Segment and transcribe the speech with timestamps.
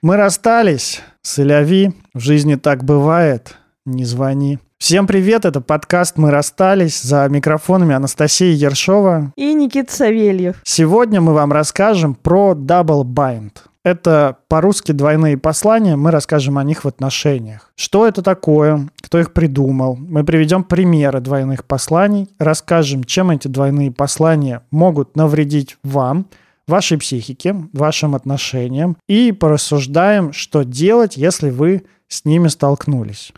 [0.00, 1.00] Мы расстались.
[1.22, 1.92] Соляви.
[2.14, 3.56] В жизни так бывает.
[3.84, 4.60] Не звони.
[4.78, 7.02] Всем привет, это подкаст «Мы расстались».
[7.02, 9.32] За микрофонами Анастасия Ершова.
[9.34, 10.60] И Никита Савельев.
[10.62, 13.50] Сегодня мы вам расскажем про Double Bind.
[13.82, 17.72] Это по-русски двойные послания, мы расскажем о них в отношениях.
[17.74, 19.96] Что это такое, кто их придумал.
[19.96, 26.26] Мы приведем примеры двойных посланий, расскажем, чем эти двойные послания могут навредить вам,
[26.68, 33.32] вашей психике, вашим отношениям и порассуждаем, что делать, если вы с ними столкнулись.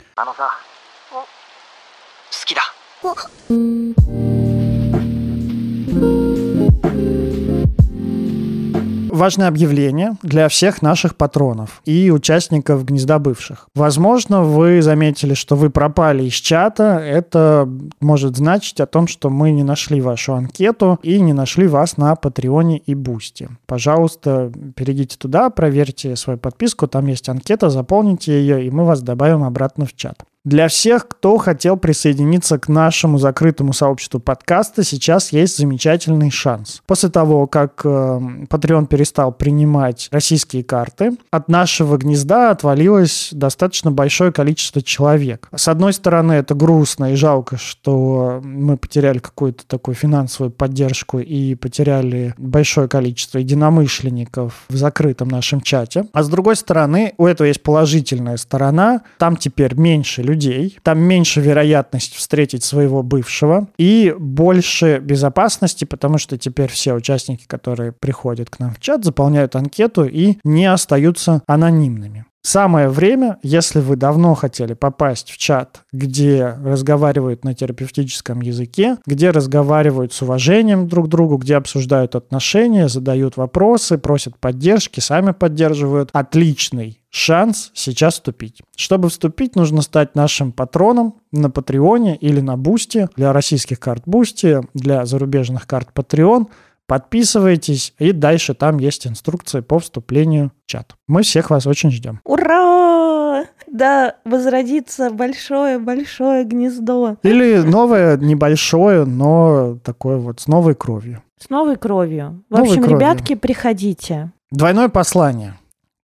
[9.10, 13.68] Важное объявление для всех наших патронов и участников гнезда бывших.
[13.74, 16.98] Возможно, вы заметили, что вы пропали из чата.
[17.04, 17.68] Это
[18.00, 22.14] может значить о том, что мы не нашли вашу анкету и не нашли вас на
[22.14, 23.48] Patreon е и Boosty.
[23.66, 29.44] Пожалуйста, перейдите туда, проверьте свою подписку, там есть анкета, заполните ее, и мы вас добавим
[29.44, 30.24] обратно в чат.
[30.42, 36.80] Для всех, кто хотел присоединиться к нашему закрытому сообществу подкаста, сейчас есть замечательный шанс.
[36.86, 44.32] После того, как э, Patreon перестал принимать российские карты, от нашего гнезда отвалилось достаточно большое
[44.32, 45.46] количество человек.
[45.54, 51.54] С одной стороны, это грустно и жалко, что мы потеряли какую-то такую финансовую поддержку и
[51.54, 56.06] потеряли большое количество единомышленников в закрытом нашем чате.
[56.14, 59.02] А с другой стороны, у этого есть положительная сторона.
[59.18, 66.38] Там теперь меньше людей, там меньше вероятность встретить своего бывшего и больше безопасности, потому что
[66.38, 72.24] теперь все участники, которые приходят к нам в чат, заполняют анкету и не остаются анонимными.
[72.42, 79.30] Самое время, если вы давно хотели попасть в чат, где разговаривают на терапевтическом языке, где
[79.30, 86.08] разговаривают с уважением друг к другу, где обсуждают отношения, задают вопросы, просят поддержки, сами поддерживают,
[86.12, 88.62] отличный шанс сейчас вступить.
[88.74, 93.08] Чтобы вступить, нужно стать нашим патроном на Patreon е или на Boosty.
[93.16, 96.46] Для российских карт Boosty, для зарубежных карт Patreon–
[96.90, 100.96] Подписывайтесь, и дальше там есть инструкции по вступлению в чат.
[101.06, 102.20] Мы всех вас очень ждем.
[102.24, 103.44] Ура!
[103.68, 107.16] Да, возродится большое-большое гнездо.
[107.22, 111.22] Или новое небольшое, но такое вот с новой кровью.
[111.38, 112.42] С новой кровью.
[112.50, 112.98] В Новой общем, кровью.
[112.98, 114.32] ребятки, приходите.
[114.50, 115.54] Двойное послание.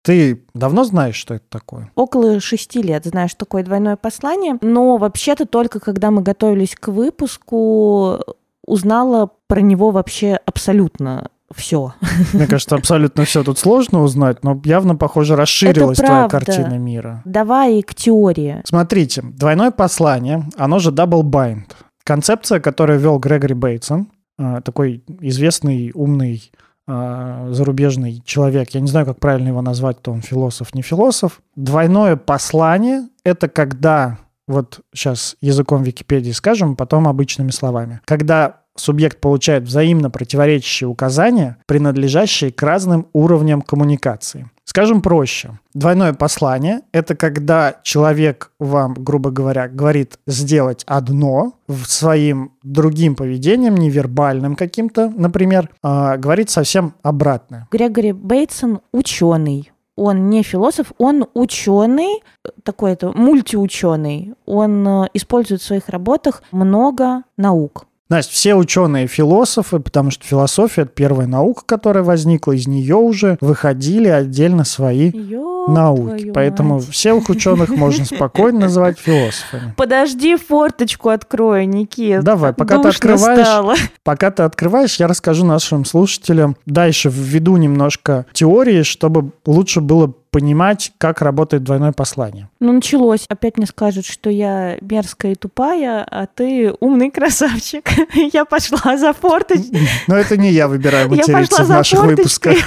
[0.02, 1.90] Ты давно знаешь, что это такое?
[1.96, 6.90] Около шести лет знаю, что такое двойное послание, но вообще-то только когда мы готовились к
[6.90, 8.20] выпуску,
[8.66, 11.94] узнала про него вообще абсолютно все.
[12.34, 17.22] Мне кажется, абсолютно все тут сложно узнать, но явно, похоже, расширилась твоя картина мира.
[17.26, 18.62] Давай к теории.
[18.66, 21.66] Смотрите, двойное послание, оно же double bind.
[22.04, 26.52] Концепция, которую вел Грегори Бейтсон, э, такой известный, умный
[26.86, 28.72] э, зарубежный человек.
[28.72, 31.42] Я не знаю, как правильно его назвать, то он философ, не философ.
[31.56, 34.18] Двойное послание— это когда,
[34.48, 42.52] вот сейчас языком Википедии скажем, потом обычными словами, когда субъект получает взаимно противоречащие указания, принадлежащие
[42.52, 44.50] к разным уровням коммуникации.
[44.66, 45.60] Скажем проще.
[45.74, 51.54] Двойное послание– это когда человек вам, грубо говоря, говорит сделать одно
[51.86, 57.68] своим другим поведением, невербальным каким-то, например, а, говорит совсем обратное.
[57.72, 59.73] Грегори Бейтсон ученый.
[59.96, 62.24] Он не философ, он ученый,
[62.64, 64.34] такой-то мультиученый.
[64.46, 67.86] Он э, использует в своих работах много наук.
[68.10, 73.38] Настя, все ученые философы, потому что философия– это первая наука, которая возникла, из нее уже
[73.42, 76.32] выходили отдельно свои Ёб науки.
[76.34, 76.90] Поэтому мать.
[76.90, 79.74] всех ученых можно спокойно называть философами.
[79.78, 82.24] Подожди, форточку открою, Никит.
[82.24, 83.76] Давай, пока ты открываешь, стало.
[84.04, 90.92] Пока ты открываешь, я расскажу нашим слушателям дальше введу немножко теории, чтобы лучше было понимать,
[90.98, 92.50] как работает двойное послание.
[92.60, 93.26] Ну, началось.
[93.30, 97.88] Опять мне скажут, что я мерзкая и тупая, а ты умный красавчик.
[98.34, 99.88] Я пошла за форточкой.
[100.08, 102.58] Но это не я выбираю материться в наших выпусках.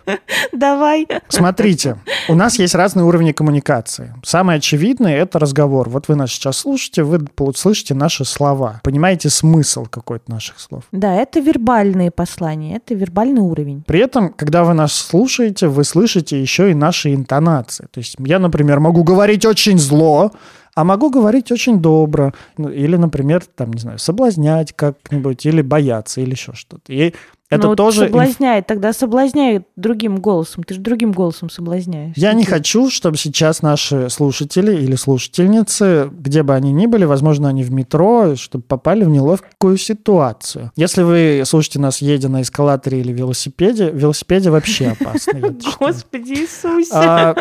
[0.52, 1.06] Давай.
[1.28, 1.98] Смотрите,
[2.28, 4.14] у нас есть разные уровни коммуникации.
[4.22, 5.90] Самое очевидное– это разговор.
[5.90, 7.20] Вот вы нас сейчас слушаете, вы
[7.54, 10.84] слышите наши слова, понимаете смысл какой-то наших слов.
[10.92, 13.82] Да, это вербальные послания, это вербальный уровень.
[13.86, 17.86] При этом, когда вы нас слушаете, вы слышите еще и наши интонации.
[17.90, 20.32] То есть я, например, могу говорить очень зло,
[20.74, 22.32] а могу говорить очень добро.
[22.56, 26.92] Ну, Или, например, там, не знаю, соблазнять как-нибудь, или бояться, или еще что-то.
[26.92, 27.14] И
[27.50, 28.04] Это Ну, тоже...
[28.06, 30.62] Соблазняет, тогда соблазняет другим голосом.
[30.62, 32.12] Ты же другим голосом соблазняешь.
[32.16, 37.48] Я не хочу, чтобы сейчас наши слушатели или слушательницы, где бы они ни были, возможно,
[37.48, 40.70] они в метро, чтобы попали в неловкую ситуацию.
[40.76, 45.40] Если вы слушаете нас, едя на эскалаторе или велосипеде, велосипеде вообще опасно.
[45.80, 46.92] Господи Иисусе.
[46.94, 47.34] А,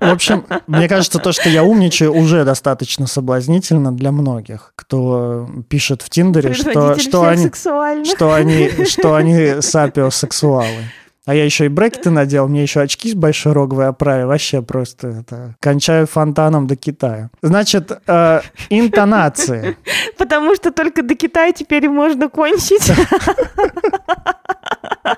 [0.00, 6.02] в общем, мне кажется, то, что я умничаю, уже достаточно соблазнительно для многих, кто пишет
[6.02, 10.84] в Тиндере, что, Предводитель что они, что они, они сапиосексуалы.
[11.24, 14.26] А я еще и брекеты надел, мне еще очки с большой роговой оправе.
[14.26, 15.54] Вообще просто это...
[15.60, 17.30] Кончаю фонтаном до Китая.
[17.42, 18.40] Значит, э,
[18.70, 19.76] интонации.
[20.18, 22.90] Потому что только до Китая теперь можно кончить.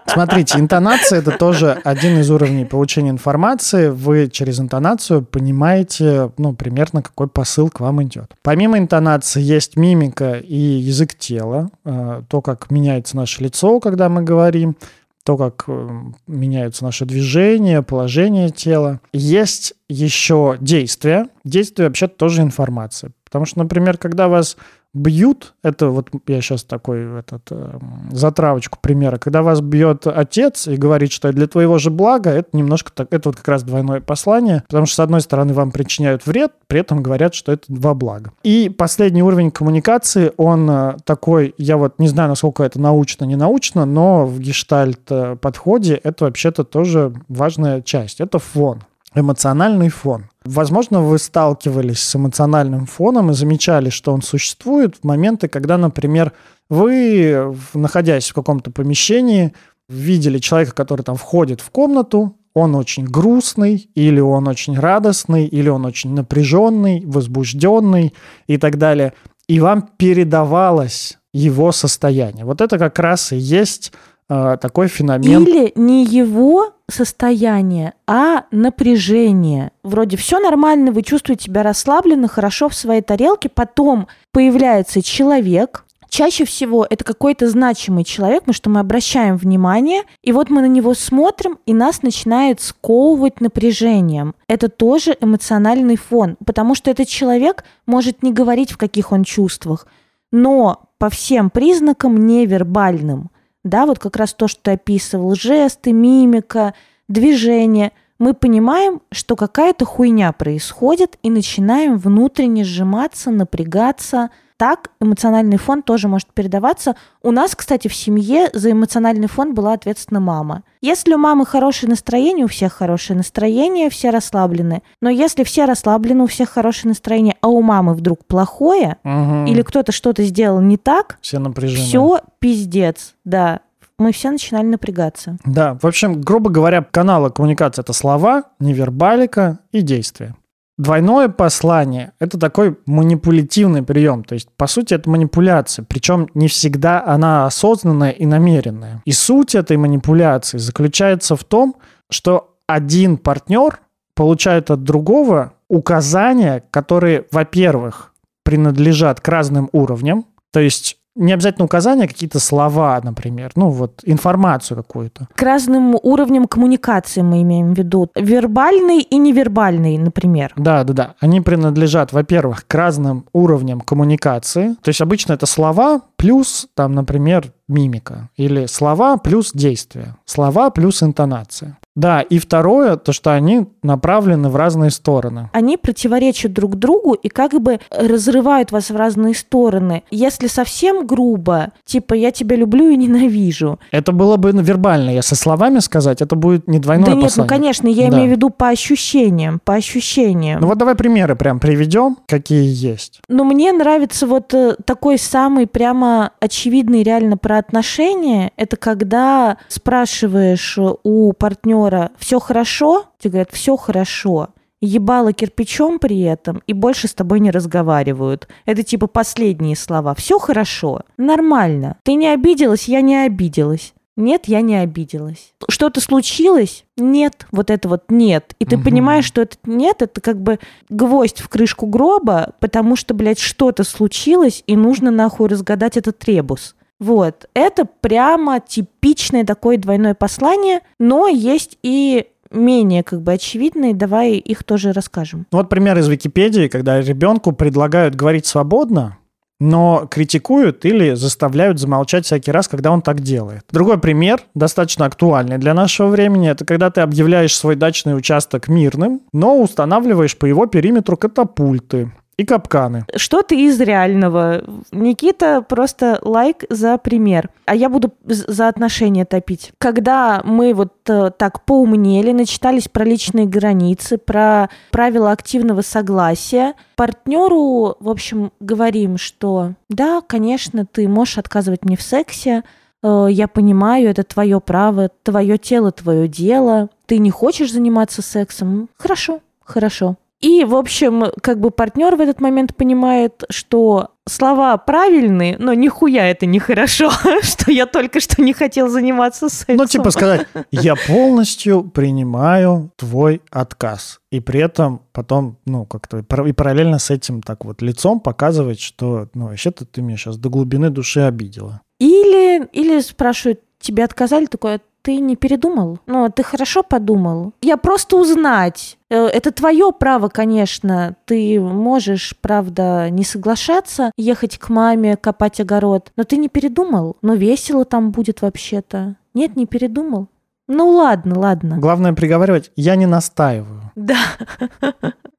[0.07, 3.89] Смотрите, интонация это тоже один из уровней получения информации.
[3.89, 8.31] Вы через интонацию понимаете, ну, примерно какой посыл к вам идет.
[8.43, 14.23] Помимо интонации есть мимика и язык тела, э, то, как меняется наше лицо, когда мы
[14.23, 14.77] говорим,
[15.25, 19.01] то, как э, меняются наши движения, положение тела.
[19.13, 21.29] Есть еще действия.
[21.45, 23.13] Действия вообще тоже информация.
[23.25, 24.57] Потому что, например, когда вас
[24.95, 27.79] бьют, это вот я сейчас такой этот, э,
[28.13, 32.93] затравочку примера, когда вас бьет отец и говорит, что для твоего же блага, это немножко
[32.93, 36.53] так, это вот как раз двойное послание, потому что с одной стороны вам причиняют вред,
[36.69, 38.33] при этом говорят, что это во благо.
[38.45, 43.37] И последний уровень коммуникации, он э, такой, я вот не знаю, насколько это научно, не
[43.37, 48.81] научно, но в гештальт э, подходе это вообще-то тоже важная часть, это фон
[49.15, 50.29] эмоциональный фон.
[50.45, 56.33] Возможно, вы сталкивались с эмоциональным фоном и замечали, что он существует в моменты, когда, например,
[56.69, 59.53] вы, находясь в каком-то помещении,
[59.89, 65.69] видели человека, который там входит в комнату, он очень грустный, или он очень радостный, или
[65.69, 68.15] он очень напряженный, возбужденный
[68.47, 69.13] и так далее.
[69.49, 72.45] И вам передавалось его состояние.
[72.45, 73.93] Вот это как раз и есть
[74.29, 75.43] такой феномен.
[75.43, 79.73] Или не его состояние, а напряжение.
[79.83, 85.85] Вроде все нормально, вы чувствуете себя расслабленно, хорошо в своей тарелке, потом появляется человек,
[86.15, 90.69] Чаще всего это какой-то значимый человек, потому что мы обращаем внимание, и вот мы на
[90.69, 94.37] него смотрим, и нас начинает сковывать напряжением.
[94.47, 99.89] Это тоже эмоциональный фон, потому что этот человек может не говорить, в каких он чувствах,
[100.31, 103.31] но по всем признакам невербальным.
[103.65, 106.75] Да, вот как раз то, что ты описывал, жесты, мимика,
[107.09, 107.93] движение.
[108.19, 114.31] Мы понимаем, что какая-то хуйня происходит, и начинаем внутренне сжиматься, напрягаться.
[114.57, 116.95] Так эмоциональный фон тоже может передаваться.
[117.23, 120.63] У нас, кстати, в семье за эмоциональный фон была ответственна мама.
[120.81, 124.83] Если у мамы хорошее настроение, у всех хорошее настроение, все расслаблены.
[125.01, 129.47] Но если все расслаблены, у всех хорошее настроение, а у мамы вдруг плохое, Мгм.
[129.47, 131.83] или кто-то что-то сделал не так, все напряжены.
[131.85, 133.61] все пиздец, да.
[133.99, 135.37] Мы все начинали напрягаться.
[135.45, 140.35] Да, в общем, грубо говоря, каналы коммуникации это слова, невербалика и действия.
[140.77, 147.05] Двойное послание– это такой манипулятивный прием, то есть, по сути, это манипуляция, причем не всегда
[147.05, 149.01] она осознанная и намеренная.
[149.05, 151.77] И суть этой манипуляции заключается в том,
[152.11, 153.81] что один партнер
[154.17, 158.13] получает от другого указания, которые, во-первых,
[158.45, 164.01] принадлежат к разным уровням, то есть не обязательно указания, а какие-то слова, например, ну вот
[164.05, 165.29] информацию какую-то.
[165.35, 168.11] К разным уровням коммуникации мы имеем в виду.
[168.15, 170.53] Вербальный и невербальный, например.
[170.57, 171.15] Да, да, да.
[171.21, 174.75] Они принадлежат, во-первых, к разным уровням коммуникации.
[174.83, 178.31] То есть обычно это слова плюс, там, например, мимика.
[178.37, 180.17] Или слова плюс действие.
[180.25, 181.79] Слова плюс интонация.
[181.97, 185.49] Да, и второе, то, что они направлены в разные стороны.
[185.53, 190.03] Они противоречат друг другу и как бы разрывают вас в разные стороны.
[190.11, 193.79] Если совсем грубо, типа «я тебя люблю и ненавижу».
[193.93, 197.49] Это было бы вербально, если словами сказать, это будет не двойное да нет, ну послание.
[197.49, 198.17] конечно, я Да.
[198.17, 200.61] имею в виду по ощущениям, по ощущениям.
[200.61, 203.21] Ну вот давай примеры прям приведем, какие есть.
[203.29, 208.53] Но мне нравится вот э, такой самый прямо очевидный реально про отношения.
[208.57, 216.63] Это когда спрашиваешь у партнера все хорошо, тебе говорят все хорошо, ебало кирпичом при этом
[216.67, 218.49] и больше с тобой не разговаривают.
[218.67, 220.15] Это типа последние слова.
[220.15, 221.97] Все хорошо, нормально.
[222.03, 223.95] Ты не обиделась, я не обиделась.
[224.17, 225.53] Нет, я не обиделась.
[225.69, 226.85] Что-то случилось?
[226.97, 228.55] Нет, вот это вот нет.
[228.61, 228.85] И ты Мгм.
[228.85, 233.83] понимаешь, что это нет, это как бы гвоздь в крышку гроба, потому что, блядь, что-то
[233.83, 236.77] случилось, и нужно нахуй разгадать этот ребус.
[237.01, 237.47] Вот.
[237.55, 244.63] Это прямо типичное такое двойное послание, но есть и менее как бы очевидные, давай их
[244.63, 245.47] тоже расскажем.
[245.51, 249.19] Ну, Вот пример из Википедии, когда ребенку предлагают говорить свободно,
[249.65, 253.63] но критикуют или заставляют замолчать всякий раз, когда он так делает.
[253.71, 259.23] Другой пример, достаточно актуальный для нашего времени, это когда ты объявляешь свой дачный участок мирным,
[259.33, 262.13] но устанавливаешь по его периметру катапульты.
[262.37, 263.07] И капканы.
[263.15, 264.65] Что-то из реального.
[264.91, 267.51] Никита, просто лайк за пример.
[267.67, 269.73] А я буду за отношения топить.
[269.79, 277.97] Когда мы вот э, так поумнели, начитались про личные границы, про правила активного согласия, партнеру,
[278.01, 282.65] в общем, говорим, что да, конечно, ты можешь отказывать мне в сексе,
[283.03, 286.89] э, я понимаю, это твое право, твое тело, твое дело.
[287.07, 288.89] Ты не хочешь заниматься сексом?
[288.99, 290.17] Хорошо, хорошо.
[290.45, 296.29] И, в общем, как бы партнер в этот момент понимает, что слова правильные, но нихуя
[296.29, 297.11] это нехорошо,
[297.43, 299.77] что я только что не хотел заниматься сексом.
[299.77, 304.21] Ну, типа сказать, я полностью принимаю твой отказ.
[304.31, 309.31] И при этом потом, ну, как-то и параллельно с этим так вот лицом показывать, что,
[309.33, 311.81] ну, вообще-то ты меня сейчас до глубины души обидела.
[311.99, 315.99] Или, или спрашивают, тебе отказали, такое, ты не передумал?
[316.07, 317.53] Ну, ты хорошо подумал?
[317.61, 318.97] Я просто узнать.
[319.11, 321.15] Э, это твое право, конечно.
[321.27, 326.11] Ты можешь, правда, не соглашаться, ехать к маме, копать огород.
[326.17, 327.17] Но ты не передумал?
[327.21, 329.17] Но весело там будет вообще-то.
[329.35, 330.29] Нет, не передумал.
[330.69, 331.77] Ну ладно, ладно.
[331.77, 333.93] Главное приговаривать, я не настаиваю.
[333.95, 334.17] Да.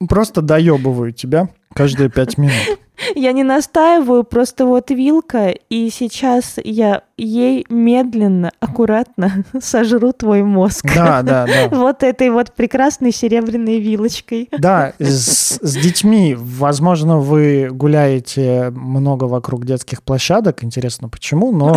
[0.07, 2.53] Просто доебываю тебя каждые пять минут.
[3.15, 10.85] Я не настаиваю, просто вот вилка, и сейчас я ей медленно, аккуратно сожру твой мозг.
[10.93, 11.69] Да, да, да.
[11.77, 14.49] Вот этой вот прекрасной серебряной вилочкой.
[14.57, 21.75] Да, с, с детьми, возможно, вы гуляете много вокруг детских площадок, интересно почему, но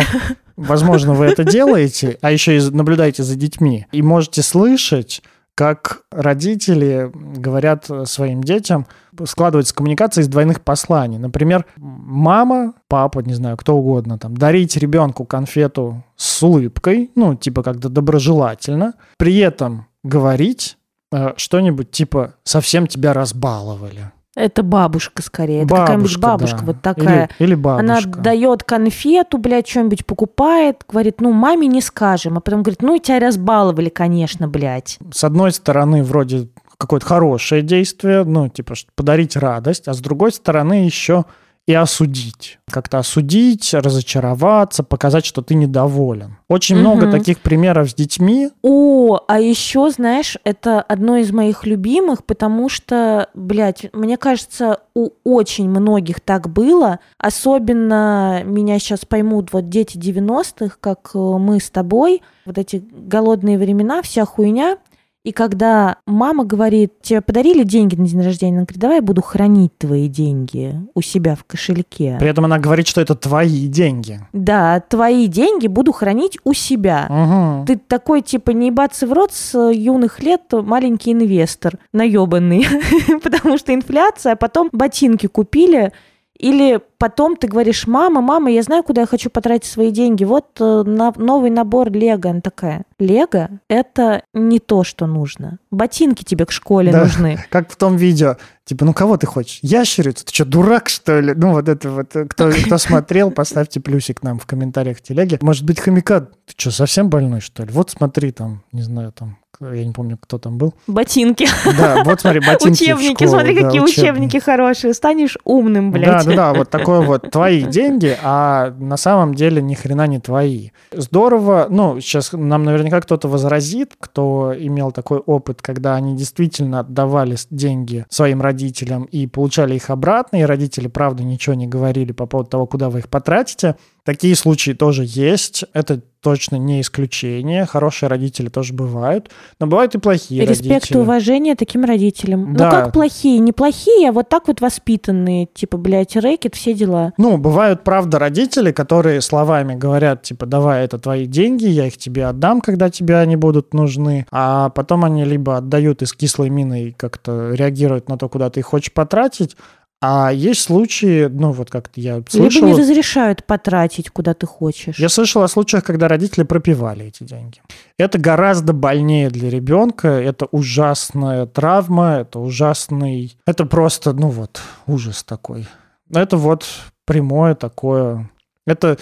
[0.57, 5.21] возможно, вы это делаете, а еще и наблюдаете за детьми, и можете слышать
[5.55, 8.87] как родители говорят своим детям,
[9.25, 11.17] складывается коммуникация из двойных посланий.
[11.17, 17.63] Например, мама, папа, не знаю, кто угодно, там, дарить ребенку конфету с улыбкой, ну, типа
[17.63, 20.77] как-то доброжелательно, при этом говорить
[21.11, 24.11] э, что-нибудь типа «совсем тебя разбаловали».
[24.39, 25.63] Это бабушка скорее.
[25.63, 26.65] Это какая-нибудь бабушка да.
[26.65, 27.29] вот такая.
[27.39, 27.85] Или, или бабушка.
[27.85, 32.37] Она дает конфету, блядь, что-нибудь покупает, говорит, ну, маме не скажем.
[32.37, 34.97] А потом говорит, ну, тебя разбаловали, конечно, блядь.
[35.11, 40.85] С одной стороны, вроде какое-то хорошее действие, ну, типа, подарить радость, а с другой стороны
[40.85, 41.25] еще
[41.69, 42.57] и осудить.
[42.71, 46.37] Как-то осудить, разочароваться, показать, что ты недоволен.
[46.47, 46.81] Очень угу.
[46.81, 48.49] много таких примеров с детьми.
[48.63, 55.11] О, а еще, знаешь, это одно из моих любимых, потому что, блядь, мне кажется, у
[55.23, 57.01] очень многих так было.
[57.19, 62.23] Особенно меня сейчас поймут вот дети 90-х, как э, мы с тобой.
[62.47, 64.79] Вот эти голодные времена, вся хуйня.
[65.29, 69.21] И когда мама говорит, тебе подарили деньги на день рождения, она говорит, давай я буду
[69.21, 72.17] хранить твои деньги у себя в кошельке.
[72.19, 74.21] При этом она говорит, что это твои деньги.
[74.33, 77.05] Да, твои деньги буду хранить у себя.
[77.09, 77.65] Угу.
[77.67, 82.65] Ты такой, типа, не ебаться в рот с юных лет, маленький инвестор, наебанный.
[83.23, 85.93] Потому что инфляция, а потом ботинки купили,
[86.39, 90.23] или потом ты говоришь, мама, мама, я знаю, куда я хочу потратить свои деньги.
[90.23, 92.29] Вот э, на, новый набор Лего.
[92.29, 95.59] Она такая, Лего– это не то, что нужно.
[95.69, 97.45] Ботинки тебе к школе да, нужны.
[97.49, 98.37] Как в том видео.
[98.63, 99.59] Типа, ну кого ты хочешь?
[99.61, 100.25] Ящерицу?
[100.25, 101.33] Ты что, дурак, что ли?
[101.35, 102.15] Ну вот это вот.
[102.15, 105.39] Э, кто, кто смотрел, поставьте плюсик нам в комментариях телеги.
[105.41, 107.71] Может быть, хомяка, ты что, совсем больной, что ли?
[107.71, 110.73] Вот смотри там, не знаю, там, я не помню, кто там был.
[110.87, 111.47] Ботинки.
[111.77, 113.99] Да, вот смотри, ботинки Учебники, школу, смотри, да, какие учебники.
[113.99, 114.93] учебники хорошие.
[114.93, 116.05] Станешь умным, блядь.
[116.05, 120.19] Да, да, да, вот такое вот твои деньги, а на самом деле ни хрена не
[120.19, 120.69] твои.
[120.91, 127.35] Здорово, ну, сейчас нам наверняка кто-то возразит, кто имел такой опыт, когда они действительно отдавали
[127.49, 132.49] деньги своим родителям и получали их обратно, и родители, правда, ничего не говорили по поводу
[132.49, 133.75] того, куда вы их потратите.
[134.03, 135.65] Такие случаи тоже есть.
[135.73, 137.65] Это точно не исключение.
[137.65, 139.29] Хорошие родители тоже бывают.
[139.59, 140.73] Но бывают и плохие Респект родители.
[140.73, 142.53] Респект и уважение таким родителям.
[142.55, 142.65] Да.
[142.65, 143.39] Ну как плохие?
[143.39, 145.47] Не плохие, а вот так вот воспитанные.
[145.53, 147.13] Типа, блядь, рэкет, все дела.
[147.17, 152.25] Ну, бывают, правда, родители, которые словами говорят, типа, давай, это твои деньги, я их тебе
[152.25, 154.25] отдам, когда тебе они будут нужны.
[154.31, 158.59] А потом они либо отдают из кислой мины и как-то реагируют на то, куда ты
[158.59, 159.55] их хочешь потратить,
[160.01, 162.65] а есть случаи, ну вот как-то я слышал...
[162.65, 164.97] Либо не разрешают потратить, куда ты хочешь.
[164.97, 167.61] Я слышал о случаях, когда родители пропивали эти деньги.
[167.97, 173.37] Это гораздо больнее для ребенка, это ужасная травма, это ужасный...
[173.45, 175.67] Это просто, ну вот, ужас такой.
[176.13, 176.65] Это вот
[177.05, 178.29] прямое такое...
[178.65, 178.97] Это...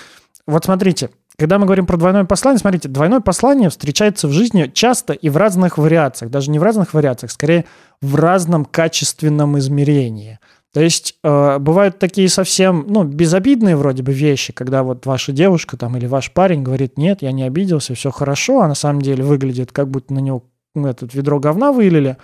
[0.48, 5.14] Вот смотрите, когда мы говорим про двойное послание, смотрите, двойное послание встречается в жизни часто
[5.14, 6.32] и в разных вариациях.
[6.32, 7.66] Даже не в разных вариациях, скорее
[8.02, 10.40] в разном качественном измерении–
[10.78, 15.76] то есть э, бывают такие совсем, ну, безобидные вроде бы вещи, когда вот ваша девушка
[15.76, 19.24] там или ваш парень говорит, нет, я не обиделся, все хорошо, а на самом деле
[19.24, 20.44] выглядит, как будто на него
[20.76, 22.18] ну, этот ведро говна вылили.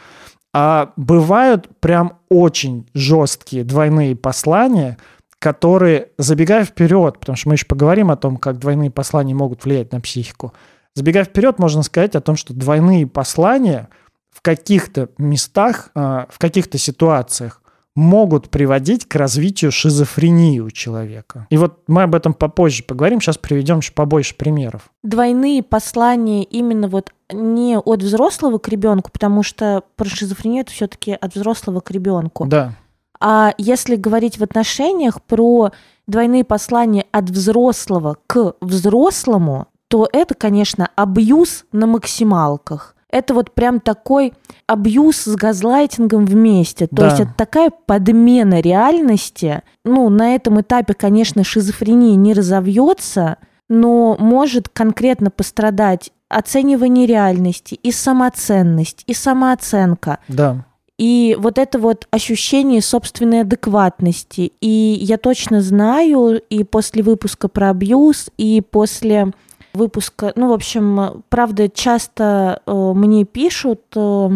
[0.54, 5.00] А бывают прям очень жесткие двойные послания,
[5.40, 9.92] которые, забегая вперед, потому что мы еще поговорим о том, как двойные послания могут влиять
[9.92, 10.54] на психику,
[10.94, 13.90] забегая вперед, можно сказать о том, что двойные послания
[14.30, 17.63] в каких-то местах, а, в каких-то ситуациях
[17.96, 21.48] могут приводить к развитию шизофрении у человека.
[21.50, 24.90] И вот мы об этом попозже поговорим, сейчас приведем еще побольше примеров.
[25.04, 31.12] Двойные послания именно вот не от взрослого к ребенку, потому что про шизофрению это все-таки
[31.14, 32.46] от взрослого к ребенку.
[32.46, 32.74] Да.
[33.20, 35.72] А если говорить в отношениях про
[36.08, 43.80] двойные послания от взрослого к взрослому, то это, конечно, абьюз на максималках это вот прям
[43.80, 44.34] такой
[44.66, 46.88] абьюз с газлайтингом вместе.
[46.88, 47.08] То да.
[47.08, 49.62] есть это такая подмена реальности.
[49.86, 53.38] Ну, на этом этапе, конечно, шизофрения не разовьется,
[53.70, 60.18] но может конкретно пострадать оценивание реальности, и самоценность, и самооценка.
[60.28, 60.66] Да.
[60.98, 64.54] И вот это вот ощущение собственной адекватности.
[64.60, 69.34] И я точно знаю, и после выпуска про абьюз, и после
[69.74, 70.32] выпуска.
[70.36, 74.30] Ну, в общем, правда, часто э, мне пишут э,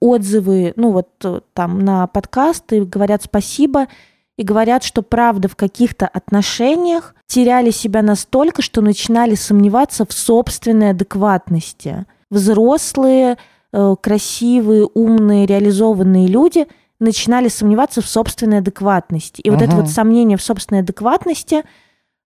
[0.00, 3.86] отзывы, ну, вот э, там на подкасты, говорят спасибо,
[4.36, 10.90] и говорят, что правда в каких-то отношениях теряли себя настолько, что начинали сомневаться в собственной
[10.90, 12.06] адекватности.
[12.30, 13.36] Взрослые,
[13.72, 16.68] красивые, умные, реализованные люди
[17.00, 19.40] начинали сомневаться в собственной адекватности.
[19.40, 19.52] И uh-huh.
[19.52, 21.64] вот это вот сомнение в собственной адекватности–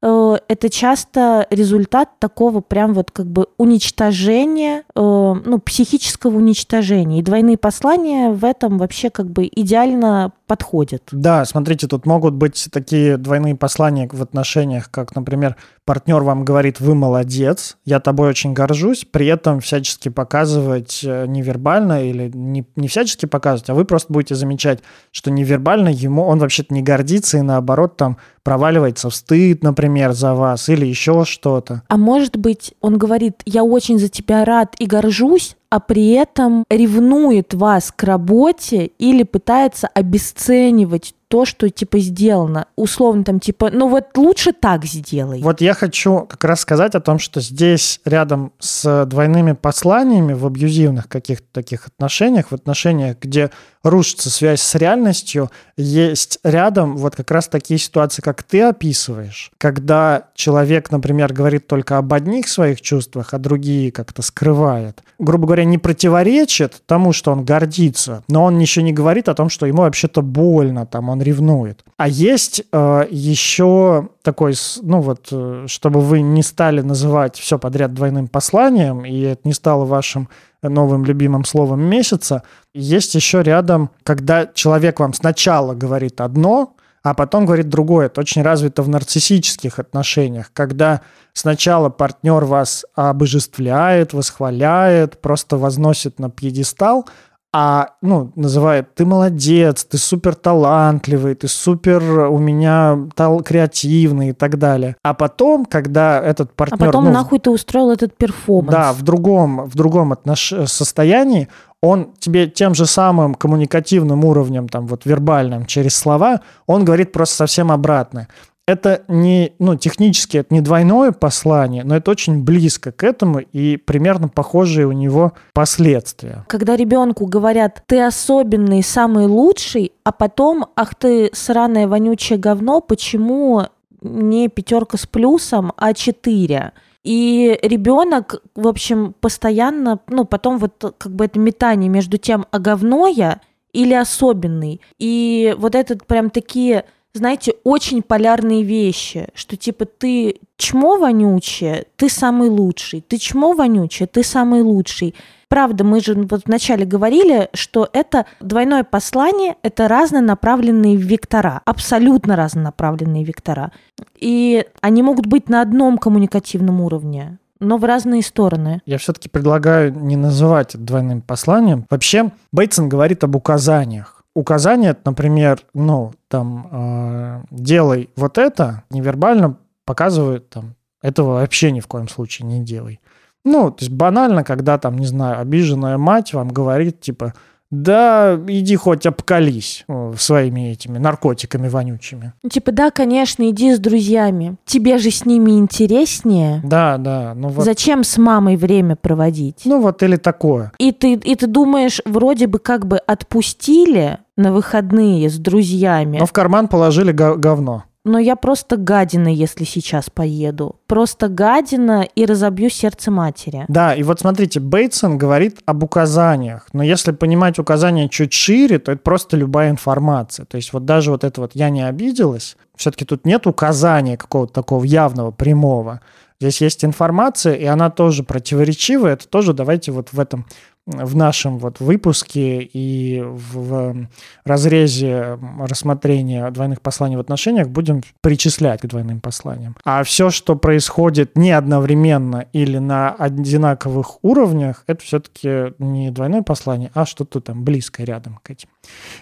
[0.03, 7.21] это часто результат такого прям вот как бы уничтожения, э, ну, психического уничтожения.
[7.21, 11.05] И двойные послания в этом вообще как бы идеально подходят.
[11.13, 16.81] Да, смотрите, тут могут быть такие двойные послания в отношениях, как, например, партнер вам говорит,
[16.81, 22.89] вы молодец, я тобой очень горжусь, при этом всячески показывать э, невербально или не, не
[22.89, 27.43] всячески показывать, а вы просто будете замечать, что невербально ему он вообще-то не гордится и
[27.43, 31.83] наоборот там проваливается в стыд, например, за вас или еще что-то.
[31.89, 36.65] А может быть, он говорит, я очень за тебя рад и горжусь, а при этом
[36.69, 42.67] ревнует вас к работе или пытается обесценивать то, что типа сделано.
[42.77, 45.41] Условно там типа, ну вот лучше так сделай.
[45.41, 50.45] Вот я хочу как раз сказать о том, что здесь рядом с двойными посланиями в
[50.45, 53.51] абьюзивных каких-то таких отношениях, в отношениях, где
[53.83, 60.29] рушится связь с реальностью, есть рядом вот как раз такие ситуации, как ты описываешь, когда
[60.35, 65.03] человек, например, говорит только об одних своих чувствах, а другие как-то скрывает.
[65.19, 69.49] Грубо говоря, не противоречит тому, что он гордится, но он еще не говорит о том,
[69.49, 71.85] что ему вообще-то больно, там он ревнует.
[71.97, 77.93] А есть э, еще такой, ну вот, э, чтобы вы не стали называть все подряд
[77.93, 80.29] двойным посланием, и это не стало вашим
[80.63, 87.47] новым любимым словом месяца, есть еще рядом, когда человек вам сначала говорит одно, а потом
[87.47, 88.07] говорит другое.
[88.07, 91.01] Это очень развито в нарциссических отношениях, когда
[91.33, 97.09] сначала партнер вас обожествляет, восхваляет, просто возносит на пьедестал,
[97.55, 104.33] а, ну, называет, ты молодец, ты супер талантливый, ты супер у меня тал креативный и
[104.33, 104.97] так далее.
[105.03, 106.83] А потом, когда этот партнер...
[106.83, 108.71] А потом ну, нахуй ты устроил этот перформанс.
[108.71, 110.55] Да, в другом, в другом отнош...
[110.65, 111.49] состоянии,
[111.83, 117.37] он тебе тем же самым коммуникативным уровнем, там вот вербальным, через слова, он говорит просто
[117.37, 118.29] совсем обратное
[118.67, 123.77] это не, ну, технически это не двойное послание, но это очень близко к этому и
[123.77, 126.45] примерно похожие у него последствия.
[126.49, 133.63] Когда ребенку говорят, ты особенный, самый лучший, а потом, ах ты сраное вонючее говно, почему
[134.01, 136.73] не пятерка с плюсом, а четыре?
[137.03, 142.61] И ребенок, в общем, постоянно, ну, потом вот как бы это метание между тем, а
[142.61, 143.41] говно я
[143.73, 144.81] или особенный.
[144.99, 152.09] И вот этот прям такие знаете, очень полярные вещи, что типа ты чмо вонючее, ты
[152.09, 155.15] самый лучший, ты чмо вонючее, ты самый лучший.
[155.49, 163.25] Правда, мы же вот вначале говорили, что это двойное послание, это разнонаправленные вектора, абсолютно разнонаправленные
[163.25, 163.71] вектора.
[164.19, 168.81] И они могут быть на одном коммуникативном уровне, но в разные стороны.
[168.87, 171.87] Я все-таки предлагаю не называть это двойным посланием.
[171.91, 180.49] Вообще, Бейтсон говорит об указаниях указание, например, ну, там, э, делай вот это, невербально показывает,
[180.49, 183.01] там, этого вообще ни в коем случае не делай.
[183.45, 187.35] Ну, то есть банально, когда там, не знаю, обиженная мать вам говорит, типа,
[187.73, 192.35] да иди хоть обкались э, своими этими наркотиками вонючими.
[192.49, 194.57] Типа, да, конечно, иди с друзьями.
[194.67, 196.61] Тебе же с ними интереснее.
[196.63, 197.33] Да, да.
[197.35, 199.63] Ну вот, Зачем с мамой время проводить?
[199.65, 200.71] ну вот или такое.
[200.79, 206.27] И ты, и ты думаешь, вроде бы как бы отпустили на выходные с друзьями, Но
[206.27, 207.85] в карман положили го- говно.
[208.05, 210.77] Но я просто гадина, если сейчас поеду.
[210.87, 213.65] Просто гадина и разобью сердце матери.
[213.69, 216.67] Да, и вот смотрите, Бейтсон говорит об указаниях.
[216.73, 220.47] Но если понимать указания чуть шире, то это просто любая информация.
[220.47, 224.53] То есть вот даже вот это вот «я не обиделась», все-таки тут нет указания какого-то
[224.53, 226.01] такого явного, прямого.
[226.41, 229.13] Здесь есть информация, и она тоже противоречивая.
[229.13, 230.47] Это тоже давайте вот в этом
[230.87, 234.09] в нашем вот выпуске и в,
[234.45, 239.77] разрезе рассмотрения двойных посланий в отношениях будем причислять к двойным посланиям.
[239.85, 246.91] А все, что происходит не одновременно или на одинаковых уровнях, это все-таки не двойное послание,
[246.95, 248.69] а что-то там близкое рядом к этим.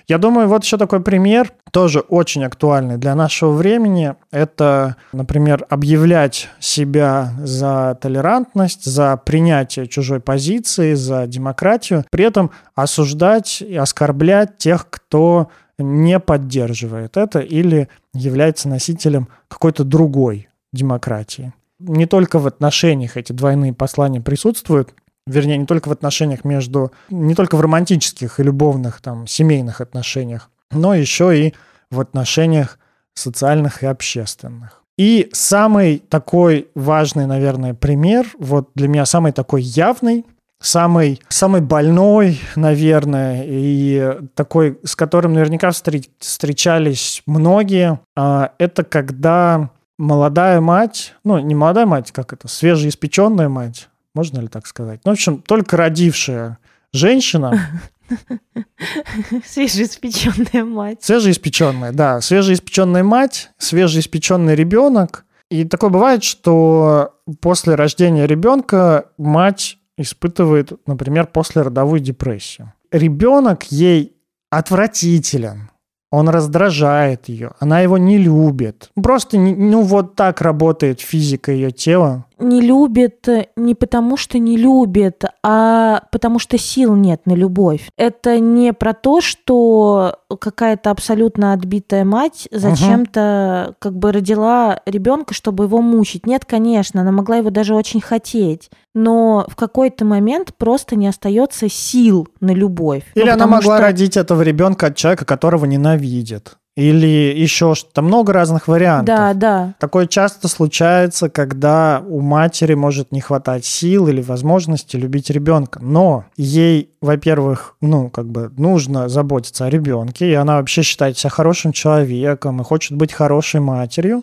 [0.08, 4.14] Я думаю, вот еще такой пример, тоже очень актуальный для нашего времени.
[4.32, 13.62] Это, например, объявлять себя за толерантность, за принятие чужой позиции, за демократию, при этом осуждать
[13.62, 21.52] и оскорблять тех, кто не поддерживает это или является носителем какой-то другой демократии.
[21.78, 24.92] Не только в отношениях эти двойные послания присутствуют,
[25.26, 30.50] вернее, не только в отношениях между, не только в романтических и любовных, там, семейных отношениях,
[30.70, 31.54] но еще и
[31.90, 32.78] в отношениях
[33.14, 34.82] социальных и общественных.
[34.96, 40.26] И самый такой важный, наверное, пример, вот для меня самый такой явный,
[40.60, 49.70] самый, самый больной, наверное, и такой, с которым наверняка встр- встречались многие, а, это когда
[49.98, 55.00] молодая мать, ну, не молодая мать, как это, свежеиспеченная мать, можно ли так сказать?
[55.04, 56.58] Ну, в общем, только родившая
[56.92, 57.80] женщина,
[59.44, 61.02] Свежеиспеченная мать.
[61.02, 65.24] свежеиспеченная, да, свежеиспеченная мать, свежеиспеченный ребенок.
[65.50, 72.72] И такое бывает, что после рождения ребенка мать испытывает, например, послеродовую депрессию.
[72.90, 74.16] Ребенок ей
[74.50, 75.69] отвратителен,
[76.10, 78.90] он раздражает ее, она его не любит.
[78.94, 82.24] Просто, ну, вот так работает физика ее тела.
[82.38, 87.88] Не любит э, не потому, что не любит, а потому что сил нет на любовь.
[87.96, 95.64] Это не про то, что какая-то абсолютно отбитая мать зачем-то как бы родила ребенка, чтобы
[95.64, 96.26] его мучить.
[96.26, 98.70] Нет, конечно, она могла его даже очень хотеть.
[98.94, 103.04] Но в какой-то момент просто не остается сил на любовь.
[103.14, 106.56] Ну, Или она потому могла что- родить этого ребенка от человека, которого ненавидит.
[106.76, 108.00] Или еще что-то.
[108.00, 109.14] Много разных вариантов.
[109.14, 109.74] Да, да.
[109.80, 115.80] Такое часто случается, когда у матери может не хватать сил или возможности любить ребенка.
[115.82, 121.30] Но ей, во-первых, ну, как бы нужно заботиться о ребенке, и она вообще считает себя
[121.30, 124.22] хорошим человеком и хочет быть хорошей матерью.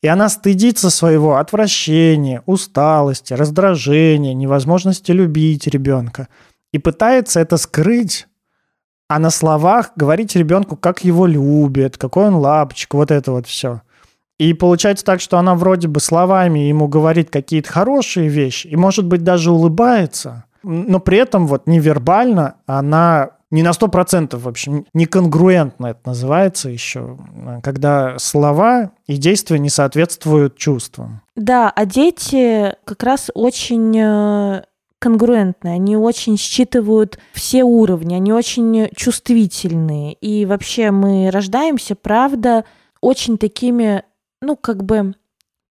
[0.00, 6.28] И она стыдится своего отвращения, усталости, раздражения, невозможности любить ребенка.
[6.72, 8.26] И пытается это скрыть
[9.14, 13.82] а на словах говорить ребенку, как его любят, какой он лапочка, вот это вот все.
[14.38, 19.06] И получается так, что она вроде бы словами ему говорит какие-то хорошие вещи, и, может
[19.06, 25.88] быть, даже улыбается, но при этом вот невербально она не на 100% в общем, неконгруентно
[25.88, 27.18] это называется еще,
[27.62, 31.20] когда слова и действия не соответствуют чувствам.
[31.36, 34.62] Да, а дети как раз очень
[35.02, 40.12] конгруентные, они очень считывают все уровни, они очень чувствительные.
[40.14, 42.64] И вообще мы рождаемся, правда,
[43.00, 44.04] очень такими,
[44.40, 45.14] ну, как бы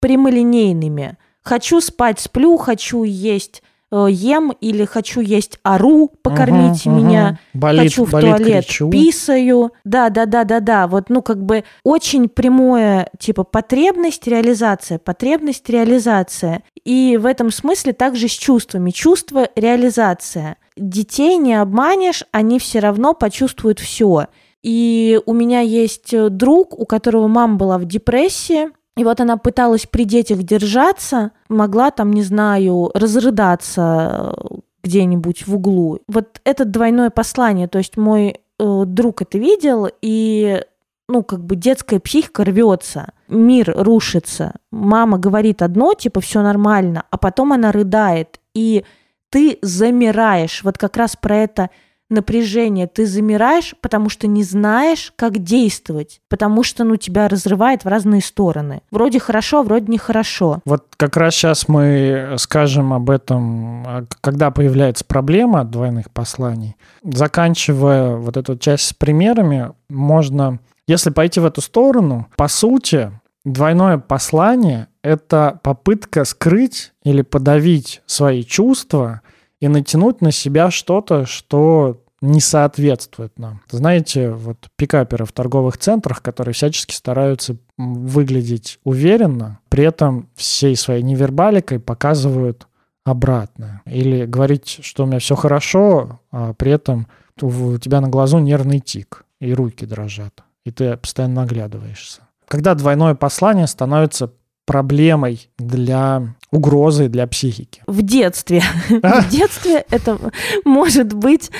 [0.00, 1.18] прямолинейными.
[1.42, 7.26] Хочу спать, сплю, хочу есть, ем, или хочу есть, ору, покормите Мгм, меня.
[7.28, 7.38] мгм.
[7.60, 8.90] Болит, хочу в болит, туалет, кричу.
[8.90, 9.70] писаю.
[9.84, 10.86] Да, да, да, да, да.
[10.86, 16.62] Вот, ну, как бы очень прямое, типа, потребность, реализация, потребность, реализация.
[16.84, 18.90] И в этом смысле также с чувствами.
[18.90, 20.56] Чувство, реализация.
[20.76, 24.26] Детей не обманешь, они все равно почувствуют все.
[24.62, 29.36] И у меня есть э, друг, у которого мама была в депрессии, и вот она
[29.36, 36.00] пыталась при детях держаться, могла там, не знаю, разрыдаться э, где-нибудь в углу.
[36.08, 37.68] Вот это двойное послание.
[37.68, 40.64] То есть мой э, друг это видел, и
[41.08, 44.54] ну, как бы детская психика рвется, мир рушится.
[44.72, 48.84] Мама говорит одно, типа, все нормально, а потом она рыдает, и
[49.30, 50.64] ты замираешь.
[50.64, 51.70] Вот как раз про это
[52.10, 57.88] напряжение, ты замираешь, потому что не знаешь, как действовать, потому что, ну, тебя разрывает в
[57.88, 58.82] разные стороны.
[58.90, 60.60] Вроде хорошо, вроде нехорошо.
[60.64, 66.76] Вот как раз сейчас мы скажем об этом, а, когда появляется проблема двойных посланий.
[67.02, 73.12] Заканчивая вот эту часть с примерами, можно, если пойти в эту сторону, по сути,
[73.44, 79.20] двойное послание— это попытка скрыть или подавить свои чувства—
[79.60, 83.60] и натянуть на себя что-то, что не соответствует нам.
[83.70, 91.02] Знаете, вот пикаперы в торговых центрах, которые всячески стараются выглядеть уверенно, при этом всей своей
[91.02, 92.66] невербаликой показывают
[93.04, 93.82] обратное.
[93.86, 97.06] Или говорить, что у меня все хорошо, а при этом
[97.40, 102.22] у тебя на глазу нервный тик, и руки дрожат, и ты постоянно наглядываешься.
[102.48, 104.32] Когда двойное послание становится
[104.68, 107.82] проблемой для угрозы для психики?
[107.86, 108.62] В детстве.
[109.02, 109.22] А?
[109.22, 110.18] В детстве это
[110.66, 111.50] может быть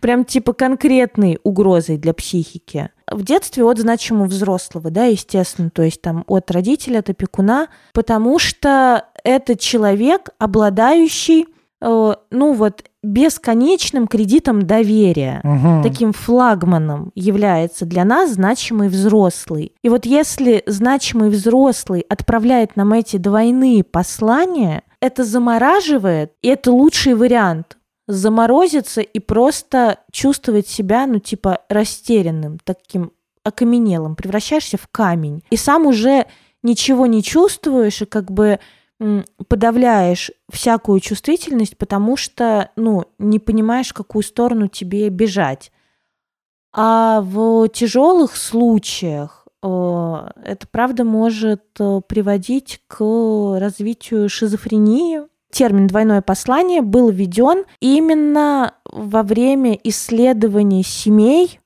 [0.00, 2.90] прям типа конкретной угрозой для психики.
[3.10, 8.38] В детстве от значимого взрослого, да, естественно, то есть там от родителя, от опекуна, потому
[8.38, 11.46] что это человек, обладающий
[11.80, 15.40] ну вот бесконечным кредитом доверия.
[15.44, 15.82] Угу.
[15.82, 19.72] Таким флагманом является для нас значимый взрослый.
[19.82, 27.14] И вот если значимый взрослый отправляет нам эти двойные послания, это замораживает, и это лучший
[27.14, 33.12] вариант заморозиться и просто чувствовать себя, ну, типа, растерянным, таким
[33.44, 35.42] окаменелым, превращаешься в камень.
[35.50, 36.26] И сам уже
[36.62, 38.58] ничего не чувствуешь, и как бы
[39.48, 45.72] подавляешь всякую чувствительность, потому что, ну, не понимаешь, в какую сторону тебе бежать.
[46.72, 53.00] А в тяжелых случаях э, это, правда, может э, приводить к
[53.58, 55.22] развитию шизофрении.
[55.50, 61.58] Термин «двойное послание» был введен именно во время исследований семей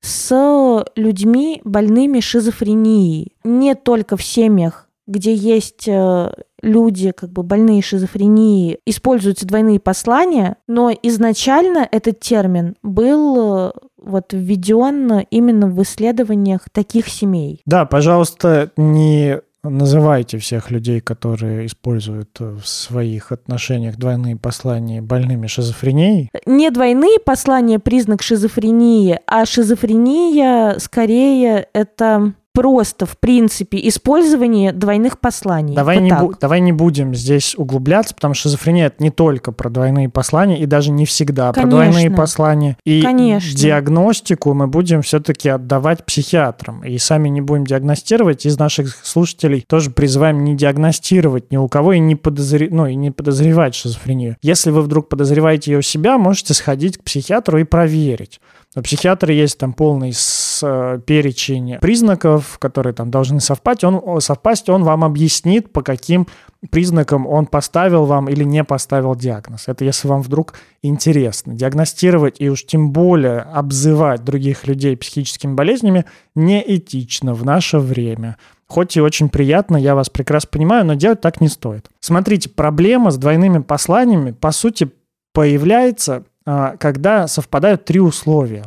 [0.00, 3.36] с людьми больными шизофренией.
[3.44, 10.56] Не только в семьях, где есть э, люди, как бы больные шизофренией, используются двойные послания,
[10.66, 17.62] но изначально этот термин был э, вот введен именно в исследованиях таких семей.
[17.66, 26.30] Да, пожалуйста, не называйте всех людей, которые используют в своих отношениях двойные послания больными шизофренией.
[26.46, 35.76] Не двойные послания признак шизофрении, а шизофрения скорее это просто, в принципе, использование двойных посланий.
[35.76, 39.70] Давай, не, бу- давай не будем здесь углубляться, потому что шизофрения это не только про
[39.70, 41.62] двойные послания, и даже не всегда Конечно.
[41.62, 42.76] про двойные послания.
[42.84, 43.56] И Конечно.
[43.56, 46.82] диагностику мы будем все-таки отдавать психиатрам.
[46.82, 48.44] И сами не будем диагностировать.
[48.44, 52.66] Из наших слушателей тоже призываем не диагностировать ни у кого и не, подозр...
[52.70, 54.36] ну, и не подозревать шизофрению.
[54.42, 58.40] Если вы вдруг подозреваете ее у себя, можете сходить к психиатру и проверить.
[58.76, 60.12] У психиатра есть там полный
[60.58, 63.84] с, э, перечень признаков, которые там должны совпасть.
[63.84, 66.26] Он, совпасть, он вам объяснит, по каким
[66.70, 69.68] признакам он поставил вам или не поставил диагноз.
[69.68, 71.54] Это если вам вдруг интересно.
[71.54, 78.36] Диагностировать и уж тем более обзывать других людей психическими болезнями неэтично в наше время.
[78.66, 81.88] Хоть и очень приятно, я вас прекрасно понимаю, но делать так не стоит.
[82.00, 84.90] Смотрите, проблема с двойными посланиями, по сути,
[85.32, 88.64] появляется а, когда совпадают три условия.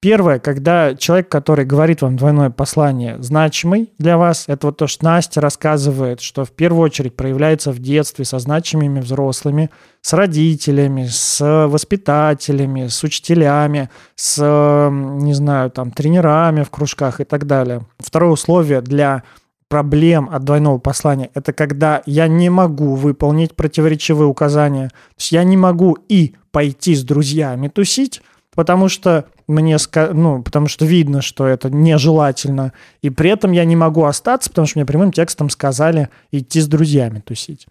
[0.00, 5.04] Первое, когда человек, который говорит вам двойное послание, значимый для вас, это вот то, что
[5.04, 11.66] Настя рассказывает, что в первую очередь проявляется в детстве со значимыми взрослыми, с родителями, с
[11.66, 14.40] воспитателями, с учителями, с,
[14.88, 17.84] не знаю, там, тренерами в кружках и так далее.
[17.98, 19.24] Второе условие для
[19.68, 24.90] проблем от двойного послания– это когда я не могу выполнить противоречивые указания.
[24.90, 28.22] То есть я не могу и пойти с друзьями тусить,
[28.54, 29.76] потому что мне,
[30.12, 34.66] ну, потому что видно, что это нежелательно, и при этом я не могу остаться, потому
[34.66, 37.66] что мне прямым текстом сказали идти с друзьями тусить.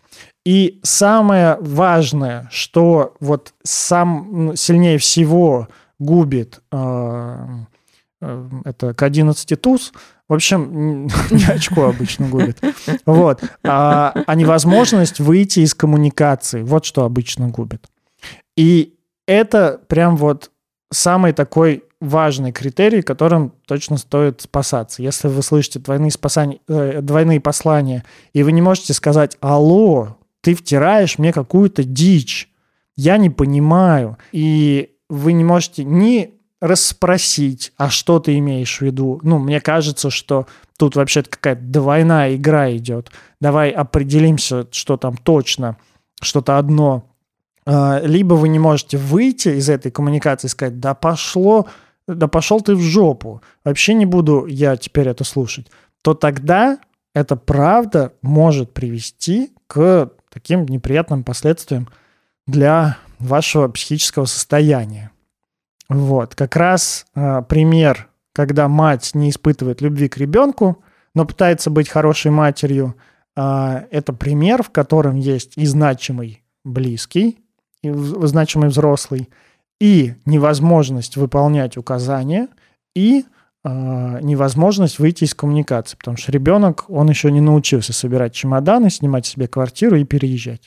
[0.46, 5.68] И самое важное, что вот сам сильнее всего
[6.00, 7.48] губит э,
[8.22, 9.92] э, это к 11 туз,
[10.28, 12.60] в общем, не очко обычно губит.
[13.06, 13.44] Вот.
[13.64, 16.64] А, а невозможность выйти из коммуникации.
[16.64, 17.86] Вот что обычно губит.
[18.56, 20.52] И это прям вот
[20.92, 25.02] самый такой важный критерий, которым точно стоит спасаться.
[25.02, 30.54] Если вы слышите двойные, спасания, э, двойные послания, и вы не можете сказать «Алло, ты
[30.54, 32.50] втираешь мне какую-то дичь,
[32.96, 39.20] я не понимаю», и вы не можете ни расспросить, а что ты имеешь в виду.
[39.24, 40.48] Ну, мне кажется, что
[40.78, 43.12] тут вообще-то какая-то двойная игра идет.
[43.40, 45.78] Давай определимся, что там точно
[46.20, 47.04] что-то одно
[48.04, 51.68] либо вы не можете выйти из этой коммуникации и сказать, да пошло,
[52.08, 55.68] да пошел ты в жопу, вообще не буду я теперь это слушать,
[56.02, 56.80] то тогда
[57.14, 61.90] это правда может привести к таким неприятным последствиям
[62.46, 65.12] для вашего психического состояния.
[65.90, 70.84] Вот, как раз э, пример, когда мать не испытывает любви к ребенку,
[71.16, 72.96] но пытается быть хорошей матерью,
[73.36, 77.40] э, это пример, в котором есть и значимый близкий,
[77.94, 79.30] значимый взрослый,
[79.80, 82.48] и невозможность выполнять указания,
[82.96, 83.26] и
[83.64, 89.26] э, невозможность выйти из коммуникации, потому что ребенок, он еще не научился собирать чемоданы, снимать
[89.26, 90.62] себе квартиру и переезжать.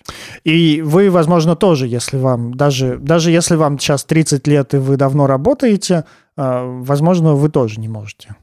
[0.44, 4.96] И вы, возможно, тоже, если вам, даже, даже если вам сейчас 30 лет и вы
[4.96, 6.04] давно работаете,
[6.37, 8.37] э, возможно, вы тоже не можете.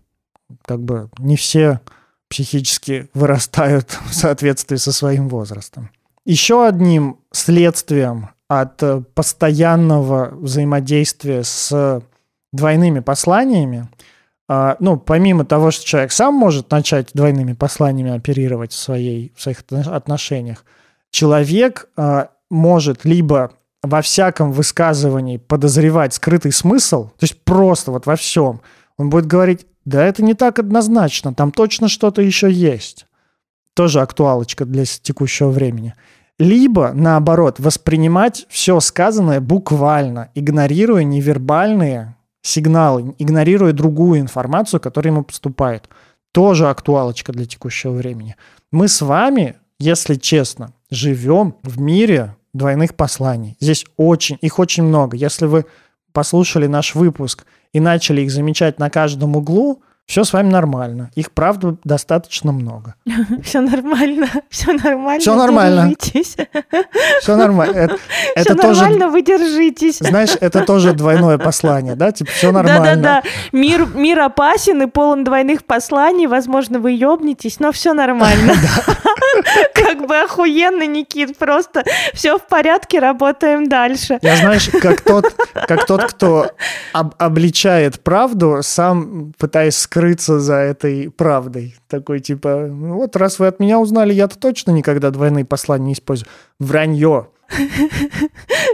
[0.66, 1.80] Как бы не все
[2.30, 5.92] психически вырастают в соответствии со своим возрастом.
[6.26, 8.82] Еще одним следствием от
[9.14, 12.02] постоянного взаимодействия с
[12.52, 13.90] двойными посланиями
[14.50, 19.42] а, ну, помимо того, что человек сам может начать двойными посланиями оперировать в, своей, в
[19.42, 20.64] своих отношениях,
[21.12, 23.52] человек а, может либо
[23.84, 28.62] во всяком высказывании подозревать скрытый смысл, то есть просто вот во всем,
[28.98, 33.06] он будет говорить, да это не так однозначно, там точно что-то еще есть.
[33.74, 35.94] Тоже актуалочка для текущего времени.
[36.40, 45.90] Либо, наоборот, воспринимать все сказанное буквально, игнорируя невербальные сигналы, игнорируя другую информацию, которая ему поступает.
[46.32, 48.36] Тоже актуалочка для текущего времени.
[48.72, 53.58] Мы с вами, если честно, живем в мире двойных посланий.
[53.60, 55.18] Здесь очень, их очень много.
[55.18, 55.66] Если вы
[56.12, 61.12] послушали наш выпуск и начали их замечать на каждом углу, все с вами нормально.
[61.16, 62.96] Их, правда, достаточно много.
[63.44, 65.20] Все нормально, все нормально.
[65.20, 65.94] Все нормально.
[67.20, 67.98] Все нормально.
[68.38, 69.98] Все нормально, вы держитесь.
[69.98, 72.14] Знаешь, это тоже двойное послание, да?
[72.14, 72.96] Типа, все нормально.
[72.96, 73.24] Да-да-да.
[73.52, 76.28] Мир, мир опасен и полон двойных посланий.
[76.28, 78.54] Возможно, вы ёбнетесь, но все нормально.
[79.74, 81.38] Как бы охуенно, Никит.
[81.38, 84.20] Просто все в порядке, работаем дальше.
[84.22, 85.36] Я, знаешь, как тот,
[85.68, 86.52] как тот кто
[86.94, 91.76] об, обличает правду, сам пытаясь скрыться за этой правдой.
[91.88, 95.94] Такой типа, «Ну вот раз вы от меня узнали, я-то точно никогда двойные послания не
[95.94, 96.28] использую.
[96.60, 97.28] Вранье.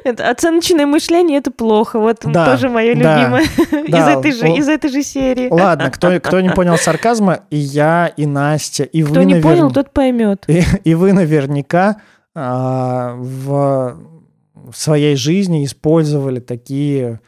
[0.04, 2.00] Это оценочное мышление это плохо.
[2.00, 3.44] Вот да, тоже мое любимое
[3.88, 4.12] да.
[4.14, 5.48] из, этой же, из этой же серии.
[5.50, 9.72] Ладно, кто, кто не понял сарказма, и я, и Настя, и кто вы, не понял,
[9.72, 10.44] тот поймет.
[10.48, 11.98] И, и вы наверняка
[12.34, 13.96] а, в,
[14.56, 17.22] в своей жизни использовали такие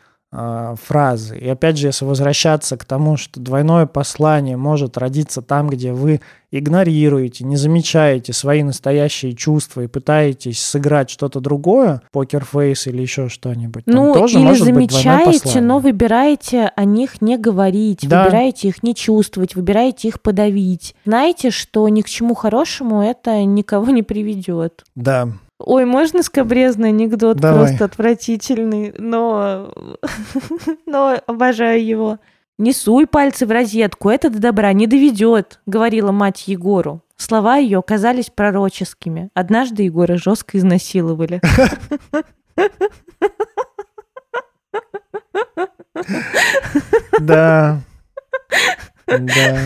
[0.82, 1.38] фразы.
[1.38, 6.22] И опять же, если возвращаться к тому, что двойное послание может родиться там, где вы
[6.52, 13.84] игнорируете, не замечаете свои настоящие чувства и пытаетесь сыграть что-то другое, покерфейс или еще что-нибудь.
[13.86, 18.24] Ну, тоже или может замечаете, но выбираете о них не говорить, да.
[18.24, 20.96] выбираете их не чувствовать, выбираете их подавить.
[21.06, 24.84] Знаете, что ни к чему хорошему это никого не приведет.
[24.96, 27.66] Да, Ой, можно скобрезный анекдот, Давай.
[27.68, 29.74] просто отвратительный, но...
[30.86, 32.20] но обожаю его.
[32.58, 37.02] «Не суй пальцы в розетку, это до добра не доведет»,— говорила мать Егору.
[37.18, 39.30] Слова ее казались пророческими.
[39.34, 41.42] Однажды Егора жестко изнасиловали.
[47.22, 47.82] Да.
[49.08, 49.60] Да.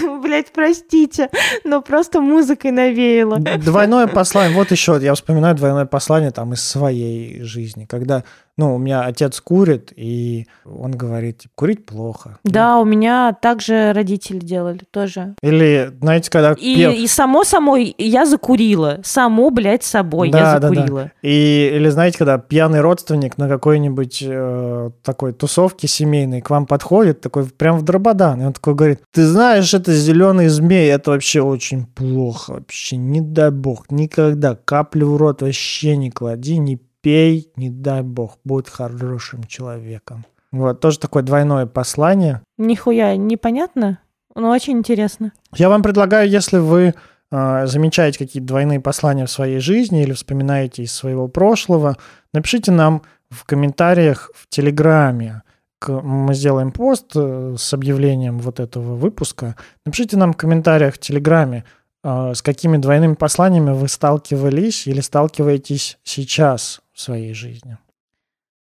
[0.22, 1.30] Блять, простите,
[1.64, 3.38] но просто музыкой навеяло.
[3.38, 4.56] Двойное послание.
[4.56, 8.24] Вот еще, я вспоминаю двойное послание там из своей жизни, когда
[8.58, 12.38] ну, у меня отец курит, и он говорит, типа, курить плохо.
[12.42, 15.34] Да, у меня также родители делали тоже.
[15.42, 16.52] Или, знаете, когда...
[16.52, 16.92] И, пьем...
[16.92, 19.00] и само самой я закурила.
[19.04, 21.02] Само, блядь, собой да, я закурила.
[21.02, 21.12] Да, да.
[21.22, 27.20] И, или, знаете, когда пьяный родственник на какой-нибудь э, такой тусовке семейной к вам подходит,
[27.20, 31.42] такой прям в дрободан, и он такой говорит, ты знаешь, это зеленый змей, это вообще
[31.42, 37.52] очень плохо, вообще, не дай бог, никогда каплю в рот вообще не клади, не пей,
[37.54, 40.26] не дай бог, будь хорошим человеком.
[40.50, 42.42] Вот, тоже такое двойное послание.
[42.58, 44.00] Нихуя непонятно,
[44.34, 45.30] но очень интересно.
[45.54, 46.94] Я вам предлагаю, если вы
[47.30, 51.96] э, замечаете какие-то двойные послания в своей жизни или вспоминаете из своего прошлого,
[52.34, 55.44] напишите нам в комментариях в Телеграме.
[55.86, 59.54] Мы сделаем пост э, с объявлением вот этого выпуска.
[59.84, 61.64] Напишите нам в комментариях в Телеграме,
[62.02, 67.78] э, с какими двойными посланиями вы сталкивались или сталкиваетесь сейчас в своей жизни.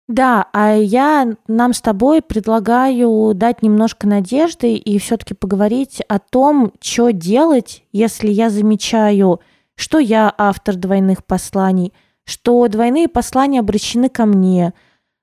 [0.07, 6.73] Да, а я нам с тобой предлагаю дать немножко надежды и все-таки поговорить о том,
[6.81, 9.41] что делать, если я замечаю,
[9.77, 14.75] что я автор двойных посланий, что двойные послания обращены ко мне,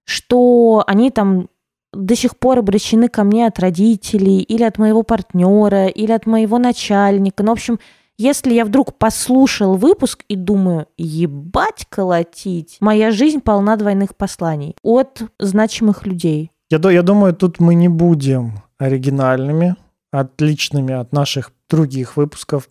[0.06, 1.48] что они там
[1.94, 6.58] до сих пор обращены ко мне от родителей или от моего партнера или от моего
[6.58, 7.44] начальника.
[7.44, 7.80] Ну, в общем,
[8.22, 15.24] если я вдруг послушал выпуск и думаю, ебать колотить, моя жизнь полна двойных посланий от
[15.40, 16.52] значимых людей.
[16.70, 19.76] Я, я думаю, тут мы не будем оригинальными,
[20.12, 22.70] отличными от наших других выпусков.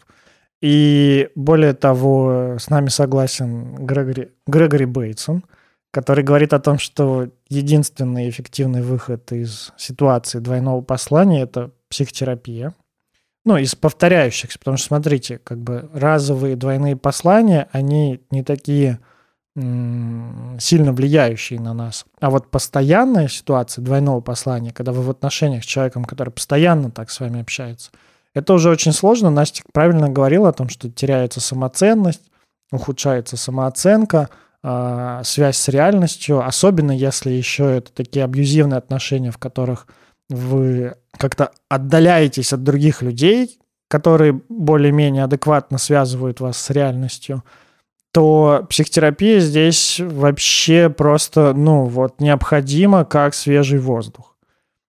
[0.63, 5.45] И более того, с нами согласен Грегори, Грегори Бейтсон,
[5.91, 12.75] который говорит о том, что единственный эффективный выход из ситуации двойного послания– это психотерапия.
[13.45, 19.01] Ну, из повторяющихся, потому что, смотрите, как бы разовые двойные послания, они не такие
[19.57, 22.05] сильно влияющие на нас.
[22.21, 27.11] А вот постоянная ситуация двойного послания, когда вы в отношениях с человеком, который постоянно так
[27.11, 27.91] с вами общается,
[28.33, 29.29] это уже очень сложно.
[29.31, 32.23] Настя правильно говорила о том, что теряется самоценность,
[32.71, 34.31] ухудшается самооценка,
[34.63, 39.89] а, связь с реальностью, особенно если еще это такие абьюзивные отношения, в которых
[40.31, 43.59] вы как-то отдаляетесь от других людей,
[43.89, 47.45] которые более-менее адекватно связывают вас с реальностью,
[48.13, 54.37] то психотерапия здесь вообще просто, ну, вот необходима как свежий воздух.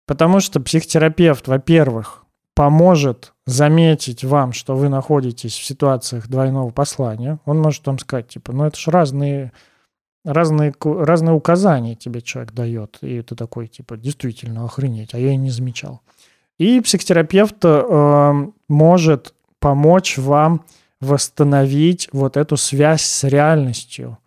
[0.07, 2.23] Потому что психотерапевт, во-первых,
[2.55, 7.39] поможет заметить вам, что вы находитесь в ситуациях двойного послания.
[7.45, 9.51] Он может вам сказать, типа, ну это же разные,
[10.23, 12.97] разные, разные указания тебе человек дает.
[13.01, 16.01] И ты такой, типа, действительно, охренеть, а я и не замечал.
[16.57, 20.63] И психотерапевт э, может помочь вам
[20.99, 24.17] восстановить вот эту связь с реальностью.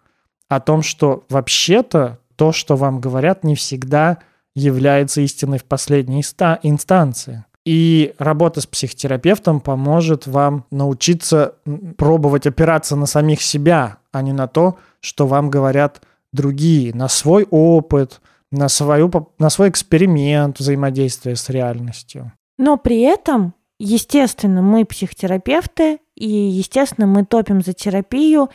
[0.48, 4.18] О том, что вообще-то то, что вам говорят, не всегда
[4.54, 6.20] является истиной в последней
[6.62, 7.44] инстанции.
[7.64, 11.54] И работа с психотерапевтом поможет вам научиться
[11.96, 16.02] пробовать опираться на самих себя, а не на то, что вам говорят
[16.32, 22.32] другие, на свой опыт, на, свою, на свой эксперимент взаимодействия с реальностью.
[22.58, 28.50] Но при этом, естественно, мы психотерапевты, и, естественно, мы топим за терапию,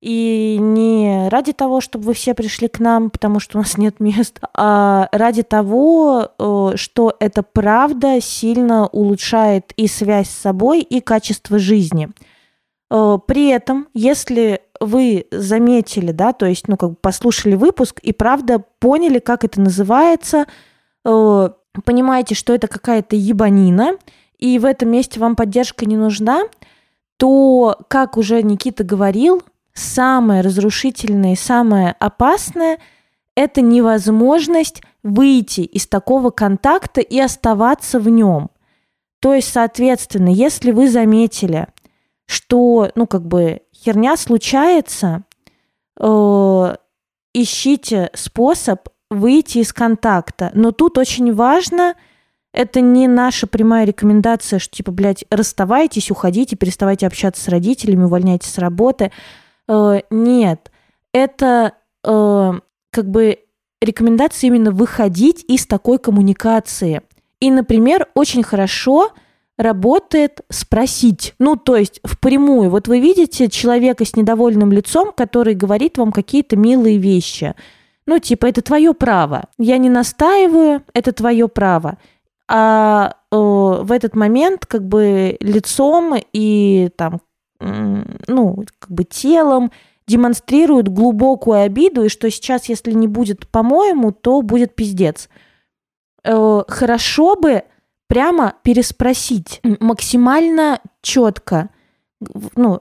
[0.00, 4.00] и не ради того, чтобы вы все пришли к нам, потому что у нас нет
[4.00, 11.00] мест, а ради того, э, что это правда сильно улучшает и связь с собой, и
[11.00, 12.10] качество жизни.
[12.94, 18.12] Э, при этом, если вы заметили, да, то есть, ну, как бы послушали выпуск и
[18.12, 20.46] правда поняли, как это называется,
[21.04, 21.48] э,
[21.84, 23.96] понимаете, что это какая-то ебанина,
[24.38, 26.42] и в этом месте вам поддержка не нужна,
[27.16, 29.42] то, как уже Никита говорил,
[29.72, 32.78] самое разрушительное и самое опасное–
[33.34, 38.50] это невозможность выйти из такого контакта и оставаться в нем.
[39.18, 41.66] То есть, соответственно, если вы заметили,
[42.26, 45.24] что, ну, как бы херня случается,
[46.00, 46.76] э,
[47.34, 50.50] ищите способ выйти из контакта.
[50.54, 51.94] Но тут очень важно,
[52.52, 58.52] это не наша прямая рекомендация, что типа, блядь, расставайтесь, уходите, переставайте общаться с родителями, увольняйтесь
[58.52, 59.10] с работы–
[59.68, 60.70] Э, нет,
[61.12, 62.52] это э,
[62.90, 63.38] как бы
[63.80, 67.02] рекомендация именно выходить из такой коммуникации.
[67.40, 69.12] И, например, очень хорошо
[69.56, 71.34] работает спросить.
[71.38, 72.70] Ну, то есть впрямую.
[72.70, 77.54] Вот вы видите человека с недовольным лицом, который говорит вам какие-то милые вещи.
[78.06, 79.44] Ну, типа, это твое право.
[79.58, 81.98] Я не настаиваю, это твое право.
[82.46, 87.20] А э, в этот момент как бы лицом и там
[87.60, 89.70] ну, как бы телом
[90.06, 95.28] демонстрируют глубокую обиду, и что сейчас, если не будет по-моему, то будет пиздец.
[96.24, 97.62] Э, хорошо бы
[98.14, 101.70] прямо переспросить максимально четко,
[102.54, 102.80] ну,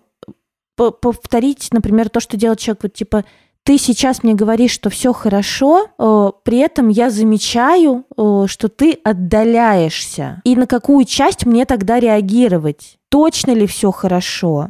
[0.76, 3.26] повторить, например, то, что делает человек, вот типа,
[3.64, 9.00] ты сейчас мне говоришь, что все хорошо, э, при этом я замечаю, э, что ты
[9.04, 10.40] отдаляешься.
[10.44, 13.00] И на какую часть мне тогда реагировать?
[13.10, 14.70] Точно ли все хорошо?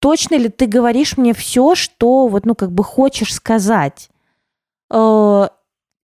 [0.00, 4.10] Точно ли ты говоришь мне все, что вот, ну, как бы хочешь сказать?
[4.90, 5.46] Э,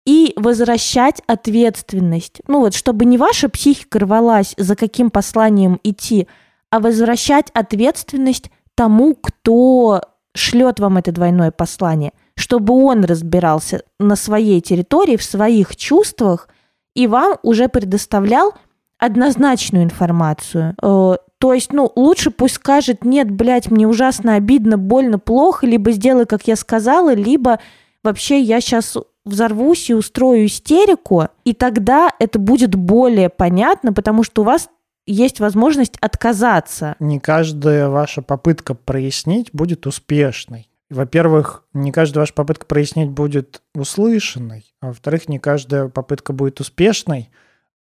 [0.05, 2.41] и возвращать ответственность.
[2.47, 6.27] Ну вот, чтобы не ваша психика рвалась, за каким посланием идти,
[6.69, 10.01] а возвращать ответственность тому, кто
[10.35, 16.49] шлет вам это двойное послание, чтобы он разбирался на своей территории, в своих чувствах,
[16.93, 18.53] и вам уже предоставлял
[18.99, 20.75] однозначную информацию.
[20.81, 25.91] Э, то есть, ну, лучше пусть скажет, нет, блядь, мне ужасно обидно, больно, плохо, либо
[25.91, 27.59] сделай, как я сказала, либо
[28.03, 34.43] вообще я сейчас взорвусь и устрою истерику, и тогда это будет более понятно, потому что
[34.43, 34.69] у вас
[35.07, 36.95] есть возможность отказаться.
[36.99, 40.69] Не каждая ваша попытка прояснить будет успешной.
[40.89, 47.29] во-первых, не каждая ваша попытка прояснить будет услышанной, а во-вторых, не каждая попытка будет успешной,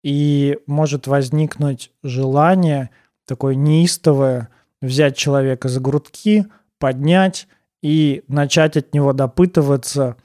[0.03, 2.91] и может возникнуть желание
[3.27, 4.49] такое неистовое
[4.81, 6.47] взять человека за грудки,
[6.79, 7.49] поднять
[7.83, 10.17] и начать от него допытываться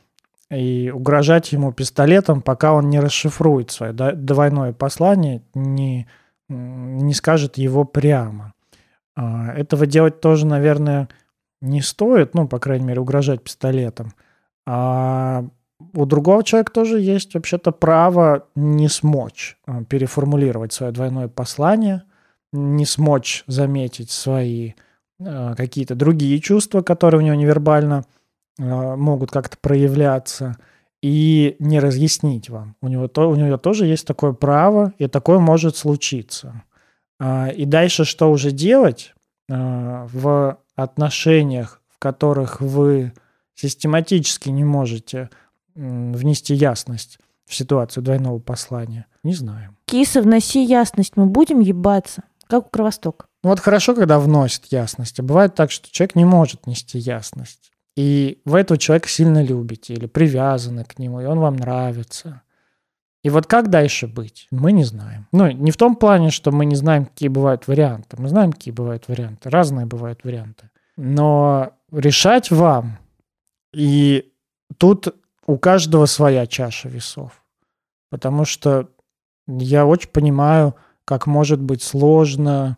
[0.52, 6.08] и угрожать ему пистолетом, пока он не расшифрует свое двойное послание, не,
[6.50, 8.54] не скажет его прямо.
[9.16, 11.10] А, этого делать тоже, наверное,
[11.62, 14.14] не стоит, ну, по крайней мере, угрожать пистолетом.
[14.68, 15.46] А
[15.94, 22.04] у другого человека тоже есть вообще-то право не смочь а, переформулировать свое двойное послание,
[22.52, 24.74] не смочь заметить свои
[25.20, 28.06] а, какие-то другие чувства, которые у него невербально
[28.58, 30.58] могут как-то проявляться,
[31.02, 32.76] и не разъяснить вам.
[32.82, 36.64] У него, то, у него тоже есть такое право, и такое может случиться.
[37.22, 39.14] И дальше что уже делать
[39.48, 43.14] в отношениях, в которых вы
[43.54, 45.30] систематически не можете
[45.76, 49.06] внести ясность в ситуацию двойного послания?
[49.22, 49.76] Не знаю.
[49.86, 53.28] Киса, вноси ясность, мы будем ебаться, как у Кровосток.
[53.44, 57.72] Ну вот хорошо, когда вносит ясность, а бывает так, что человек не может нести ясность.
[57.96, 62.42] И вы этого человека сильно любите или привязаны к нему, и он вам нравится.
[63.24, 65.28] И вот как дальше быть, мы не знаем.
[65.32, 68.18] Ну, не в том плане, что мы не знаем, какие бывают варианты.
[68.20, 69.50] Мы знаем, какие бывают варианты.
[69.50, 70.70] Разные бывают варианты.
[70.98, 73.00] Но решать вам.
[73.74, 74.32] И
[74.78, 75.16] тут
[75.48, 77.44] у каждого своя чаша весов.
[78.10, 78.90] Потому что
[79.48, 82.78] я очень понимаю, как может быть сложно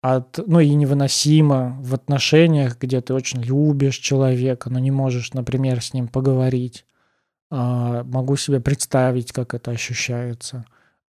[0.00, 5.82] от, ну и невыносимо в отношениях, где ты очень любишь человека, но не можешь, например,
[5.82, 6.84] с ним поговорить
[7.50, 10.64] а, могу себе представить, как это ощущается.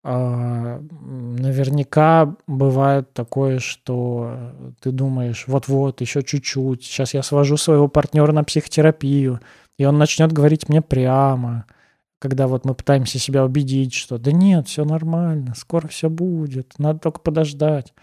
[0.04, 8.32] А, наверняка бывает такое, что ты думаешь, вот-вот, еще чуть-чуть, сейчас я свожу своего партнера
[8.32, 9.40] на психотерапию,
[9.78, 11.66] и он начнет говорить мне прямо,
[12.20, 17.00] когда вот мы пытаемся себя убедить, что да нет, все нормально, скоро все будет, надо
[17.00, 17.94] только подождать.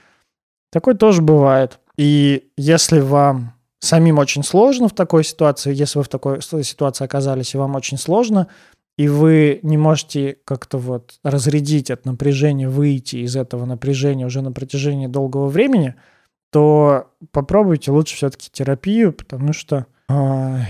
[0.71, 1.81] Такое тоже бывает.
[1.97, 7.55] И если вам самим очень сложно в такой ситуации, если вы в такой ситуации оказались,
[7.55, 8.47] и вам очень сложно,
[8.97, 14.53] и вы не можете как-то вот разрядить от напряжения, выйти из этого напряжения уже на
[14.53, 15.95] протяжении долгого времени,
[16.51, 20.13] то попробуйте лучше все-таки терапию, потому что э,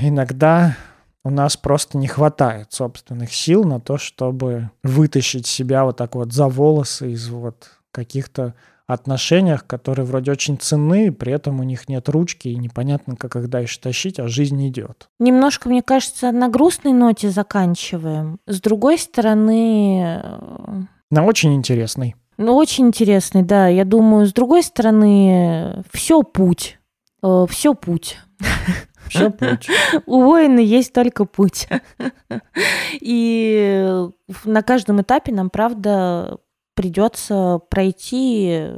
[0.03, 0.77] иногда
[1.25, 6.33] у нас просто не хватает собственных сил на то, чтобы вытащить себя вот так вот
[6.33, 8.55] за волосы из вот каких-то
[8.93, 13.49] отношениях, которые вроде очень ценны, при этом у них нет ручки и непонятно, как их
[13.49, 15.09] дальше тащить, а жизнь идет.
[15.19, 18.39] Немножко, мне кажется, на грустной ноте заканчиваем.
[18.47, 20.21] С другой стороны...
[20.23, 22.17] Э, на очень интересный.
[22.37, 23.69] Ну, очень интересный, да.
[23.69, 26.79] Я думаю, с другой стороны, все путь.
[27.23, 28.19] Э, все путь.
[29.09, 29.69] Все путь.
[30.07, 31.69] У воина есть только путь.
[33.01, 33.87] И
[34.45, 36.39] на каждом этапе нам, правда,
[36.75, 38.69] придется пройти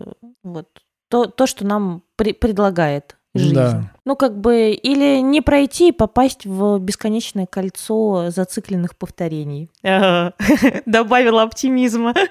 [0.43, 0.69] вот
[1.09, 3.55] то, то что нам при- предлагает жизнь.
[3.55, 3.91] Да.
[4.05, 9.71] Ну, как бы, или не пройти и попасть в бесконечное кольцо зацикленных повторений.
[10.87, 12.15] Добавила оптимизма.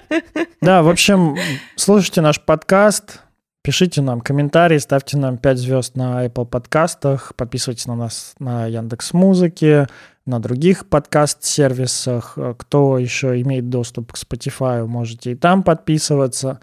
[0.60, 1.36] Да, в общем,
[1.74, 3.20] слушайте наш подкаст,
[3.62, 9.12] пишите нам комментарии, ставьте нам 5 звезд на Apple подкастах, подписывайтесь на нас на Яндекс
[9.12, 9.88] Музыке,
[10.26, 12.34] на других подкаст-сервисах.
[12.36, 16.60] Э, кто еще имеет доступ к Spotify, можете и там подписываться.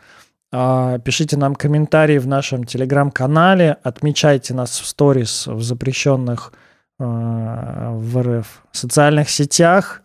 [0.51, 6.53] А, пишите нам комментарии в нашем телеграм-канале, отмечайте нас в сторис в запрещенных
[6.99, 10.01] э, в РФ социальных сетях.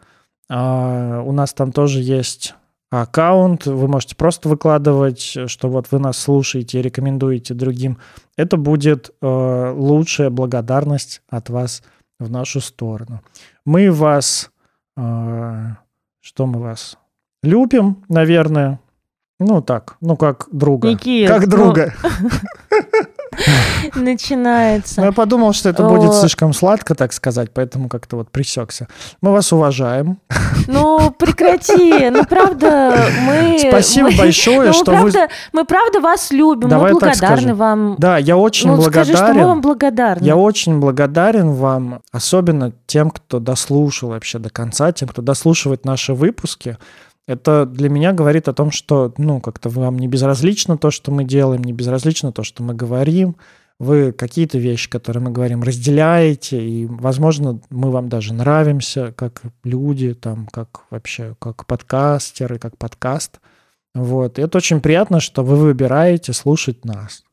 [0.50, 2.54] А, у нас там тоже есть
[2.90, 7.98] аккаунт, вы можете просто выкладывать, что вот вы нас слушаете и рекомендуете другим.
[8.36, 11.82] Это будет э, лучшая благодарность от вас
[12.18, 13.20] в нашу сторону.
[13.64, 14.50] Мы вас...
[14.96, 15.74] Э,
[16.20, 16.98] что мы вас?
[17.42, 18.80] Любим, наверное.
[19.40, 20.88] Ну так, ну как друга.
[20.88, 21.92] Никит, как друга.
[22.02, 22.30] Ну...
[23.94, 25.00] Начинается.
[25.00, 28.88] Ну, я подумал, что это будет слишком сладко, так сказать, поэтому как-то вот присекся.
[29.20, 30.18] Мы вас уважаем.
[30.66, 32.10] Ну, прекрати.
[32.10, 33.58] Ну, правда, мы...
[33.58, 35.28] Спасибо мы, большое, ну, что правда, вы...
[35.52, 36.68] Мы, правда, вас любим.
[36.68, 37.96] Давай мы благодарны вам.
[37.98, 39.14] Да, я очень ну, благодарен.
[39.14, 40.24] Скажи, что мы вам благодарны.
[40.24, 46.14] Я очень благодарен вам, особенно тем, кто дослушал вообще до конца, тем, кто дослушивает наши
[46.14, 46.78] выпуски.
[47.26, 51.24] Это для меня говорит о том, что, ну, как-то вам не безразлично то, что мы
[51.24, 53.36] делаем, не безразлично то, что мы говорим.
[53.80, 60.14] Вы какие-то вещи, которые мы говорим, разделяете, и, возможно, мы вам даже нравимся, как люди,
[60.14, 63.40] там, как вообще, как подкастеры, как подкаст.
[63.94, 64.38] Вот.
[64.38, 67.24] И это очень приятно, что вы выбираете слушать нас.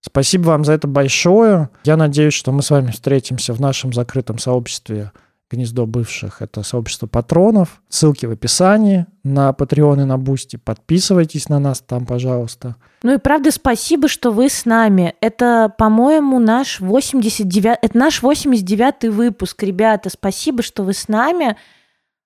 [0.00, 1.70] Спасибо вам за это большое.
[1.84, 5.10] Я надеюсь, что мы с вами встретимся в нашем закрытом сообществе
[5.50, 6.42] гнездо бывших.
[6.42, 7.82] Это сообщество патронов.
[7.88, 10.56] Ссылки в описании на Patreon и на Boosty.
[10.56, 12.76] Подписывайтесь на нас там, пожалуйста.
[13.02, 15.14] Ну и правда, спасибо, что вы с нами.
[15.20, 17.78] Это, по-моему, наш 89...
[17.80, 20.10] Это наш 89-й выпуск, ребята.
[20.10, 21.56] Спасибо, что вы с нами.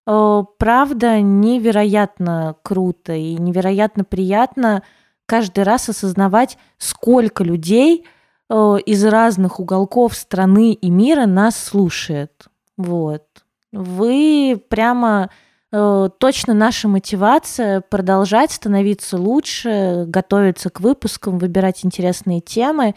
[0.06, 4.82] Э, правда, невероятно круто и невероятно приятно
[5.26, 8.04] каждый раз осознавать, сколько людей
[8.50, 12.48] э, из разных уголков страны и мира нас слушает.
[12.82, 13.24] Вот.
[13.72, 15.30] Вы прямо
[15.72, 22.94] э, точно наша мотивация продолжать становиться лучше, готовиться к выпускам, выбирать интересные темы.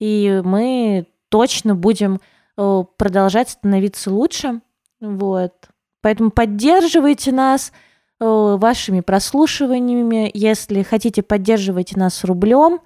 [0.00, 2.20] И мы точно будем
[2.56, 4.60] э, продолжать становиться лучше.
[5.00, 5.52] Вот.
[6.00, 7.72] Поэтому поддерживайте нас
[8.18, 10.30] э, вашими прослушиваниями.
[10.32, 12.80] Если хотите, поддерживайте нас рублем.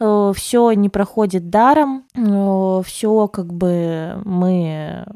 [0.00, 2.06] Э, все не проходит даром.
[2.14, 5.06] Э, все как бы мы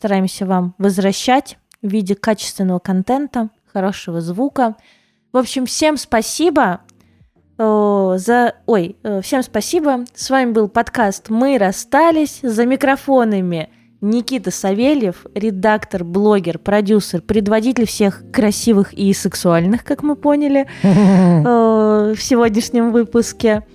[0.00, 4.76] стараемся вам возвращать в виде качественного контента, хорошего звука.
[5.30, 6.80] В общем, всем спасибо
[7.58, 8.54] э, за...
[8.64, 10.06] Ой, э, всем спасибо.
[10.14, 12.40] С вами был подкаст «Мы расстались».
[12.42, 13.68] За микрофонами
[14.00, 22.22] Никита Савельев, редактор, блогер, продюсер, предводитель всех красивых и сексуальных, как мы поняли э, в
[22.22, 23.66] сегодняшнем выпуске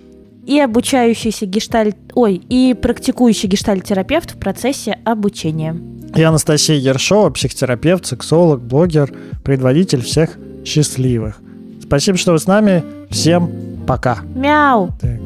[0.46, 1.98] и обучающийся гештальт...
[2.14, 5.76] Ой, и практикующий гештальт-терапевт в процессе обучения.
[6.16, 11.42] Я Анастасия Ершова, психотерапевт, сексолог, блогер, предводитель всех счастливых.
[11.82, 12.84] Спасибо, что вы с нами.
[13.10, 13.52] Всем
[13.86, 14.20] пока.
[14.36, 14.90] Мяу.
[15.02, 15.20] Так.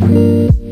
[0.00, 0.67] Так.